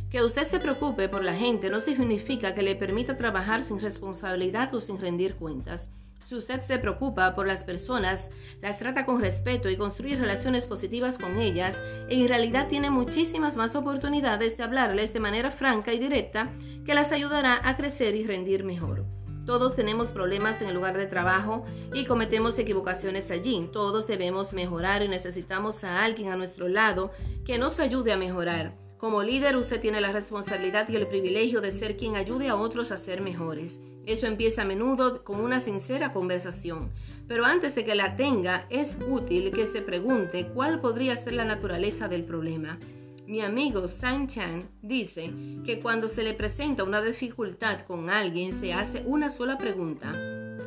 Que 0.10 0.22
usted 0.24 0.44
se 0.44 0.60
preocupe 0.60 1.08
por 1.08 1.24
la 1.24 1.34
gente 1.34 1.70
no 1.70 1.80
significa 1.80 2.54
que 2.54 2.64
le 2.64 2.76
permita 2.76 3.18
trabajar 3.18 3.64
sin 3.64 3.80
responsabilidad 3.80 4.74
o 4.76 4.82
sin 4.82 5.00
rendir 5.00 5.36
cuentas. 5.36 5.90
Si 6.22 6.36
usted 6.36 6.62
se 6.62 6.78
preocupa 6.78 7.34
por 7.34 7.48
las 7.48 7.64
personas, 7.64 8.30
las 8.62 8.78
trata 8.78 9.06
con 9.06 9.20
respeto 9.20 9.70
y 9.70 9.76
construye 9.76 10.16
relaciones 10.16 10.68
positivas 10.68 11.18
con 11.18 11.40
ellas, 11.40 11.84
en 12.10 12.28
realidad 12.28 12.68
tiene 12.68 12.92
muchísimas 12.92 13.58
más 13.58 13.76
oportunidades 13.76 14.56
de 14.56 14.64
hablarles 14.64 15.14
de 15.14 15.20
manera 15.20 15.50
franca 15.50 15.94
y 15.94 16.00
directa 16.00 16.52
que 16.86 16.94
las 16.94 17.12
ayudará 17.12 17.68
a 17.68 17.76
crecer 17.76 18.16
y 18.16 18.24
rendir 18.24 18.64
mejor. 18.64 19.04
Todos 19.48 19.76
tenemos 19.76 20.12
problemas 20.12 20.62
en 20.62 20.68
el 20.68 20.76
lugar 20.76 20.96
de 20.96 21.08
trabajo 21.08 21.66
y 21.92 22.06
cometemos 22.06 22.60
equivocaciones 22.60 23.32
allí. 23.32 23.68
Todos 23.74 24.06
debemos 24.06 24.54
mejorar 24.54 25.02
y 25.02 25.08
necesitamos 25.08 25.84
a 25.84 26.04
alguien 26.04 26.30
a 26.30 26.36
nuestro 26.36 26.68
lado 26.68 27.12
que 27.44 27.58
nos 27.58 27.80
ayude 27.80 28.14
a 28.14 28.18
mejorar. 28.18 28.81
Como 29.02 29.24
líder 29.24 29.58
usted 29.58 29.82
tiene 29.82 30.00
la 30.00 30.12
responsabilidad 30.12 30.88
y 30.88 30.96
el 30.96 31.08
privilegio 31.08 31.60
de 31.60 31.72
ser 31.72 31.98
quien 31.98 32.16
ayude 32.16 32.50
a 32.50 32.56
otros 32.56 32.92
a 32.92 32.98
ser 32.98 33.24
mejores. 33.24 33.82
Eso 34.06 34.28
empieza 34.28 34.62
a 34.62 34.66
menudo 34.66 35.24
con 35.24 35.40
una 35.40 35.60
sincera 35.60 36.14
conversación, 36.14 36.92
pero 37.28 37.44
antes 37.44 37.74
de 37.74 37.84
que 37.84 37.96
la 37.96 38.16
tenga 38.16 38.68
es 38.70 39.00
útil 39.08 39.50
que 39.54 39.66
se 39.66 39.82
pregunte 39.82 40.50
cuál 40.54 40.82
podría 40.82 41.18
ser 41.18 41.34
la 41.34 41.46
naturaleza 41.46 42.08
del 42.10 42.26
problema. 42.26 42.78
Mi 43.26 43.42
amigo 43.42 43.88
San 43.88 44.28
Chan 44.28 44.70
dice 44.84 45.34
que 45.66 45.80
cuando 45.80 46.08
se 46.08 46.22
le 46.22 46.36
presenta 46.36 46.84
una 46.84 47.02
dificultad 47.02 47.82
con 47.82 48.08
alguien 48.12 48.54
se 48.54 48.72
hace 48.72 49.02
una 49.08 49.32
sola 49.32 49.58
pregunta. 49.58 50.12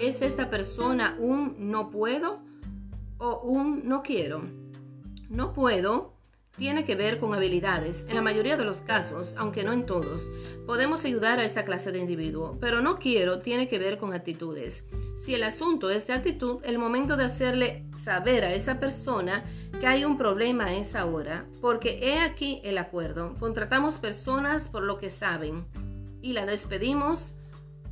¿Es 0.01 0.23
esta 0.23 0.51
persona 0.51 1.17
un 1.21 1.55
no 1.71 1.89
puedo 1.89 2.41
o 3.19 3.43
un 3.43 3.87
no 3.87 4.03
quiero? 4.03 4.43
No 5.29 5.53
puedo 5.53 6.14
tiene 6.57 6.85
que 6.85 6.95
ver 6.95 7.19
con 7.19 7.35
habilidades. 7.35 8.07
En 8.09 8.15
la 8.15 8.23
mayoría 8.23 8.57
de 8.57 8.65
los 8.65 8.81
casos, 8.81 9.37
aunque 9.37 9.65
no 9.65 9.73
en 9.73 9.87
todos, 9.87 10.31
podemos 10.67 11.05
ayudar 11.05 11.39
a 11.39 11.45
esta 11.45 11.65
clase 11.65 11.91
de 11.91 11.99
individuo, 11.99 12.59
pero 12.61 12.81
no 12.81 12.99
quiero 12.99 13.41
tiene 13.41 13.67
que 13.69 13.79
ver 13.79 13.99
con 13.99 14.13
actitudes. 14.13 14.85
Si 15.17 15.35
el 15.35 15.43
asunto 15.43 15.91
es 15.91 16.07
de 16.07 16.13
actitud, 16.13 16.61
el 16.65 16.79
momento 16.79 17.17
de 17.17 17.25
hacerle 17.25 17.85
saber 17.97 18.45
a 18.45 18.55
esa 18.55 18.79
persona 18.79 19.45
que 19.81 19.87
hay 19.87 20.05
un 20.05 20.17
problema 20.17 20.75
es 20.75 20.95
ahora, 20.95 21.47
porque 21.61 21.99
he 22.03 22.21
aquí 22.21 22.61
el 22.63 22.79
acuerdo. 22.79 23.35
Contratamos 23.41 23.99
personas 23.99 24.69
por 24.69 24.83
lo 24.83 24.99
que 24.99 25.11
saben 25.11 25.67
y 26.23 26.35
la 26.35 26.47
despedimos 26.47 27.35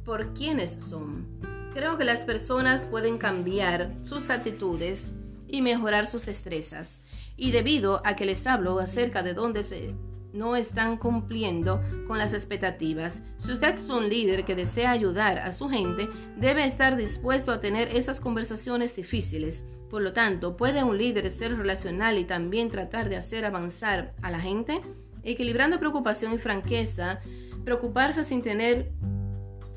por 0.05 0.35
quienes 0.35 0.73
son. 0.75 1.27
Creo 1.75 1.97
que 1.97 2.05
las 2.05 2.21
personas 2.21 2.87
pueden 2.87 3.19
cambiar 3.19 3.93
sus 4.03 4.31
actitudes 4.31 5.15
y 5.49 5.63
mejorar 5.63 6.07
sus 6.07 6.27
destrezas 6.27 7.03
y 7.37 7.51
debido 7.51 8.03
a 8.05 8.17
que 8.17 8.27
les 8.27 8.47
hablo 8.47 8.79
acerca 8.79 9.23
de 9.23 9.35
dónde 9.35 9.65
se 9.65 9.95
no 10.33 10.57
están 10.57 10.97
cumpliendo 10.97 11.83
con 12.07 12.19
las 12.19 12.33
expectativas. 12.33 13.23
Si 13.37 13.53
usted 13.53 13.75
es 13.75 13.89
un 13.91 14.09
líder 14.09 14.45
que 14.45 14.55
desea 14.55 14.91
ayudar 14.91 15.39
a 15.39 15.53
su 15.53 15.69
gente, 15.69 16.09
debe 16.37 16.65
estar 16.65 16.97
dispuesto 16.97 17.53
a 17.53 17.61
tener 17.61 17.89
esas 17.89 18.21
conversaciones 18.21 18.97
difíciles. 18.97 19.67
Por 19.91 20.03
lo 20.03 20.13
tanto, 20.13 20.57
¿puede 20.57 20.83
un 20.85 20.97
líder 20.97 21.31
ser 21.31 21.57
relacional 21.57 22.19
y 22.19 22.25
también 22.25 22.71
tratar 22.71 23.09
de 23.09 23.17
hacer 23.17 23.45
avanzar 23.45 24.15
a 24.23 24.31
la 24.31 24.41
gente? 24.41 24.81
Equilibrando 25.23 25.79
preocupación 25.79 26.33
y 26.33 26.39
franqueza, 26.39 27.21
preocuparse 27.65 28.25
sin 28.25 28.43
tener 28.43 28.91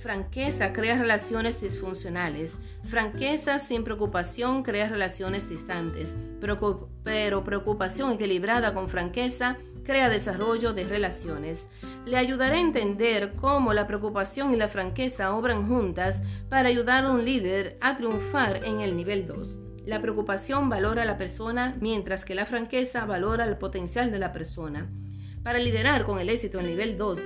Franqueza 0.06 0.72
crea 0.72 0.97
relaciones 0.97 1.60
disfuncionales. 1.60 2.60
Franqueza 2.84 3.58
sin 3.58 3.84
preocupación 3.84 4.62
crea 4.62 4.88
relaciones 4.88 5.49
distantes. 5.49 6.16
Pero, 6.39 7.43
preocupación 7.43 8.14
equilibrada 8.14 8.76
con 8.76 8.88
franqueza 8.88 9.58
crea 9.84 10.08
desarrollo 10.08 10.74
de 10.74 10.84
relaciones. 10.84 11.70
Le 12.06 12.18
ayudará 12.18 12.58
a 12.58 12.62
entender 12.62 13.34
cómo 13.34 13.74
la 13.74 13.88
preocupación 13.88 14.53
y 14.53 14.58
la 14.58 14.68
franqueza 14.68 15.34
obran 15.34 15.68
juntas 15.68 16.22
para 16.49 16.70
ayudar 16.70 17.06
a 17.06 17.12
un 17.12 17.26
líder 17.26 17.80
a 17.82 17.97
triunfar 17.97 18.64
en 18.64 18.82
el 18.82 18.95
nivel 18.95 19.26
2. 19.26 19.60
La 19.88 20.03
preocupación 20.03 20.70
valora 20.70 21.01
a 21.01 21.06
la 21.06 21.18
persona 21.18 21.74
mientras 21.82 22.26
que 22.26 22.36
la 22.36 22.45
franqueza 22.45 23.06
valora 23.06 23.45
el 23.45 23.58
potencial 23.58 24.12
de 24.12 24.20
la 24.20 24.32
persona. 24.32 24.88
Para 25.41 25.58
liderar 25.58 26.06
con 26.06 26.20
el 26.20 26.30
éxito 26.30 26.60
en 26.60 26.68
nivel 26.68 26.95
2, 26.95 27.20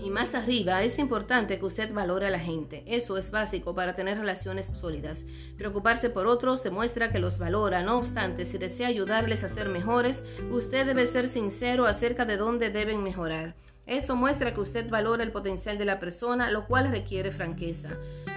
y 0.00 0.10
más 0.10 0.34
arriba, 0.34 0.82
es 0.82 0.98
importante 0.98 1.58
que 1.58 1.64
usted 1.64 1.92
valore 1.92 2.26
a 2.26 2.30
la 2.30 2.38
gente. 2.38 2.84
Eso 2.86 3.18
es 3.18 3.30
básico 3.30 3.74
para 3.74 3.94
tener 3.94 4.18
relaciones 4.18 4.66
sólidas. 4.66 5.26
Preocuparse 5.56 6.10
por 6.10 6.26
otros 6.26 6.62
demuestra 6.62 7.10
que 7.10 7.18
los 7.18 7.38
valora. 7.38 7.82
No 7.82 7.98
obstante, 7.98 8.44
si 8.44 8.58
desea 8.58 8.88
ayudarles 8.88 9.44
a 9.44 9.48
ser 9.48 9.68
mejores, 9.68 10.24
usted 10.50 10.86
debe 10.86 11.06
ser 11.06 11.28
sincero 11.28 11.86
acerca 11.86 12.24
de 12.24 12.36
dónde 12.36 12.70
deben 12.70 13.02
mejorar. 13.02 13.54
Eso 13.86 14.16
muestra 14.16 14.52
que 14.52 14.60
usted 14.60 14.88
valora 14.90 15.24
el 15.24 15.32
potencial 15.32 15.78
de 15.78 15.86
la 15.86 15.98
persona, 15.98 16.50
lo 16.50 16.66
cual 16.66 16.90
requiere 16.90 17.32
franqueza. 17.32 17.90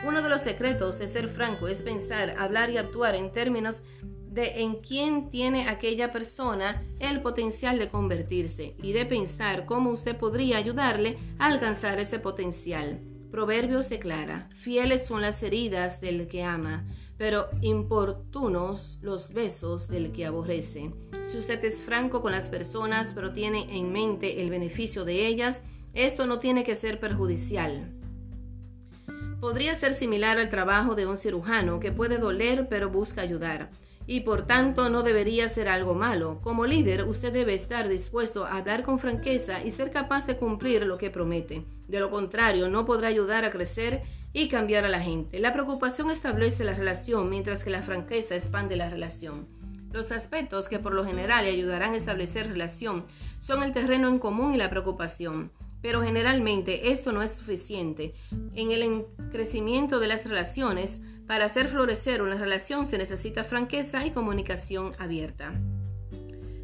Uno 0.06 0.22
de 0.22 0.30
los 0.30 0.42
secretos 0.42 0.98
de 0.98 1.08
ser 1.08 1.28
franco 1.28 1.68
es 1.68 1.82
pensar, 1.82 2.36
hablar 2.40 2.70
y 2.70 2.78
actuar 2.78 3.16
en 3.16 3.32
términos 3.32 3.84
de 4.32 4.62
en 4.62 4.76
quién 4.76 5.30
tiene 5.30 5.68
aquella 5.68 6.10
persona 6.10 6.82
el 7.00 7.22
potencial 7.22 7.78
de 7.78 7.90
convertirse 7.90 8.76
y 8.82 8.94
de 8.94 9.06
pensar 9.06 9.66
cómo 9.66 9.92
usted 9.92 10.16
podría 10.16 10.58
ayudarle 10.58 11.18
a 11.38 11.48
alcanzar 11.48 12.00
ese 12.00 12.18
potencial. 12.18 13.02
Proverbios 13.30 13.90
declara, 13.90 14.48
fieles 14.56 15.06
son 15.06 15.22
las 15.22 15.44
heridas 15.44 16.00
del 16.00 16.28
que 16.28 16.44
ama, 16.44 16.86
pero 17.18 17.50
importunos 17.62 19.00
los 19.02 19.34
besos 19.34 19.90
del 19.90 20.14
que 20.14 20.26
aborrece. 20.26 20.92
Si 21.24 21.38
usted 21.38 21.64
es 21.66 21.82
franco 21.82 22.22
con 22.22 22.32
las 22.32 22.50
personas, 22.50 23.12
pero 23.14 23.34
tiene 23.34 23.78
en 23.78 23.92
mente 23.92 24.42
el 24.42 24.50
beneficio 24.50 25.04
de 25.04 25.28
ellas, 25.28 25.62
esto 25.94 26.26
no 26.26 26.40
tiene 26.40 26.64
que 26.64 26.76
ser 26.76 27.02
perjudicial. 27.02 27.92
Podría 29.42 29.76
ser 29.76 29.94
similar 29.94 30.38
al 30.38 30.50
trabajo 30.50 30.96
de 30.96 31.06
un 31.06 31.18
cirujano 31.18 31.82
que 31.82 31.92
puede 31.92 32.18
doler 32.18 32.70
pero 32.70 32.90
busca 32.90 33.22
ayudar 33.22 33.70
y 34.08 34.22
por 34.22 34.44
tanto 34.44 34.90
no 34.90 35.04
debería 35.04 35.50
ser 35.50 35.68
algo 35.68 35.94
malo. 35.94 36.40
Como 36.42 36.66
líder, 36.66 37.06
usted 37.06 37.32
debe 37.32 37.54
estar 37.54 37.88
dispuesto 37.88 38.46
a 38.46 38.58
hablar 38.58 38.84
con 38.84 39.00
franqueza 39.00 39.64
y 39.64 39.72
ser 39.72 39.92
capaz 39.92 40.28
de 40.28 40.38
cumplir 40.38 40.86
lo 40.86 40.98
que 40.98 41.10
promete. 41.10 41.66
De 41.88 42.00
lo 42.00 42.10
contrario, 42.10 42.70
no 42.70 42.86
podrá 42.86 43.08
ayudar 43.08 43.46
a 43.46 43.52
crecer 43.52 44.04
y 44.34 44.48
cambiar 44.48 44.86
a 44.86 44.90
la 44.90 45.02
gente. 45.02 45.40
La 45.40 45.54
preocupación 45.54 46.10
establece 46.10 46.64
la 46.64 46.74
relación, 46.74 47.30
mientras 47.30 47.64
que 47.64 47.70
la 47.70 47.84
franqueza 47.84 48.36
expande 48.36 48.76
la 48.76 48.90
relación. 48.90 49.48
Los 49.92 50.12
aspectos 50.12 50.70
que 50.70 50.80
por 50.80 50.94
lo 50.94 51.06
general 51.06 51.44
le 51.44 51.52
ayudarán 51.52 51.94
a 51.94 51.98
establecer 51.98 52.48
relación 52.48 53.06
son 53.40 53.62
el 53.64 53.74
terreno 53.74 54.08
en 54.08 54.20
común 54.20 54.54
y 54.54 54.58
la 54.58 54.70
preocupación. 54.70 55.52
Pero 55.82 56.04
generalmente 56.04 56.92
esto 56.92 57.12
no 57.12 57.24
es 57.24 57.32
suficiente. 57.32 58.14
En 58.54 58.72
el 58.72 59.06
crecimiento 59.32 60.00
de 60.00 60.08
las 60.08 60.26
relaciones, 60.26 61.02
para 61.28 61.46
hacer 61.46 61.70
florecer 61.70 62.22
una 62.22 62.36
relación 62.36 62.88
se 62.88 62.98
necesita 62.98 63.44
franqueza 63.44 64.06
y 64.06 64.12
comunicación 64.12 64.92
abierta. 65.00 65.54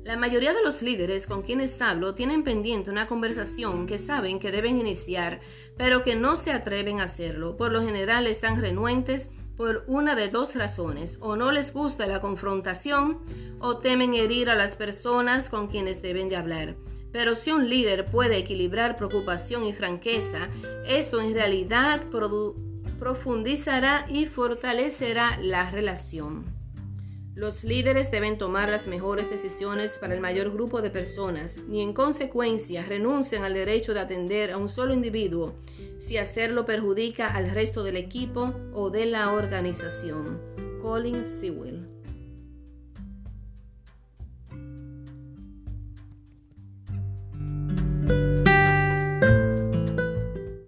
La 0.08 0.16
mayoría 0.16 0.54
de 0.54 0.64
los 0.64 0.82
líderes 0.82 1.28
con 1.28 1.42
quienes 1.42 1.82
hablo 1.82 2.16
tienen 2.16 2.44
pendiente 2.44 2.90
una 2.90 3.08
conversación 3.08 3.88
que 3.88 4.00
saben 4.00 4.40
que 4.40 4.54
deben 4.54 4.80
iniciar, 4.80 5.42
pero 5.78 6.02
que 6.02 6.16
no 6.16 6.38
se 6.38 6.54
atreven 6.54 7.02
a 7.02 7.04
hacerlo. 7.04 7.58
Por 7.58 7.74
lo 7.74 7.82
general 7.82 8.26
están 8.26 8.62
renuentes 8.62 9.32
por 9.58 9.84
una 9.88 10.16
de 10.16 10.30
dos 10.30 10.56
razones, 10.56 11.18
o 11.20 11.36
no 11.36 11.52
les 11.52 11.74
gusta 11.74 12.08
la 12.08 12.22
confrontación 12.22 13.20
o 13.60 13.80
temen 13.80 14.14
herir 14.14 14.50
a 14.50 14.56
las 14.56 14.76
personas 14.76 15.50
con 15.50 15.68
quienes 15.68 16.02
deben 16.02 16.30
de 16.30 16.38
hablar. 16.38 16.78
Pero 17.12 17.36
si 17.36 17.52
un 17.52 17.70
líder 17.70 18.06
puede 18.06 18.38
equilibrar 18.38 18.96
preocupación 18.96 19.66
y 19.66 19.74
franqueza, 19.74 20.48
esto 20.86 21.20
en 21.20 21.34
realidad 21.34 22.04
produce 22.10 22.67
profundizará 23.00 24.06
y 24.10 24.26
fortalecerá 24.26 25.38
la 25.42 25.70
relación. 25.70 26.46
Los 27.36 27.64
líderes 27.64 28.10
deben 28.10 28.40
tomar 28.40 28.70
las 28.70 28.88
mejores 28.88 29.30
decisiones 29.30 30.00
para 30.00 30.16
el 30.16 30.22
mayor 30.22 30.52
grupo 30.52 30.82
de 30.82 30.90
personas, 30.90 31.60
ni 31.68 31.84
en 31.84 31.94
consecuencia 31.94 32.84
renuncian 32.84 33.44
al 33.44 33.54
derecho 33.54 33.94
de 33.94 34.00
atender 34.00 34.52
a 34.52 34.58
un 34.58 34.70
solo 34.70 34.92
individuo 34.92 35.54
si 36.00 36.18
hacerlo 36.18 36.66
perjudica 36.66 37.28
al 37.28 37.52
resto 37.52 37.84
del 37.84 37.98
equipo 37.98 38.56
o 38.74 38.90
de 38.90 39.06
la 39.06 39.34
organización. 39.34 40.42
Colin 40.82 41.24
Sewell 41.24 41.98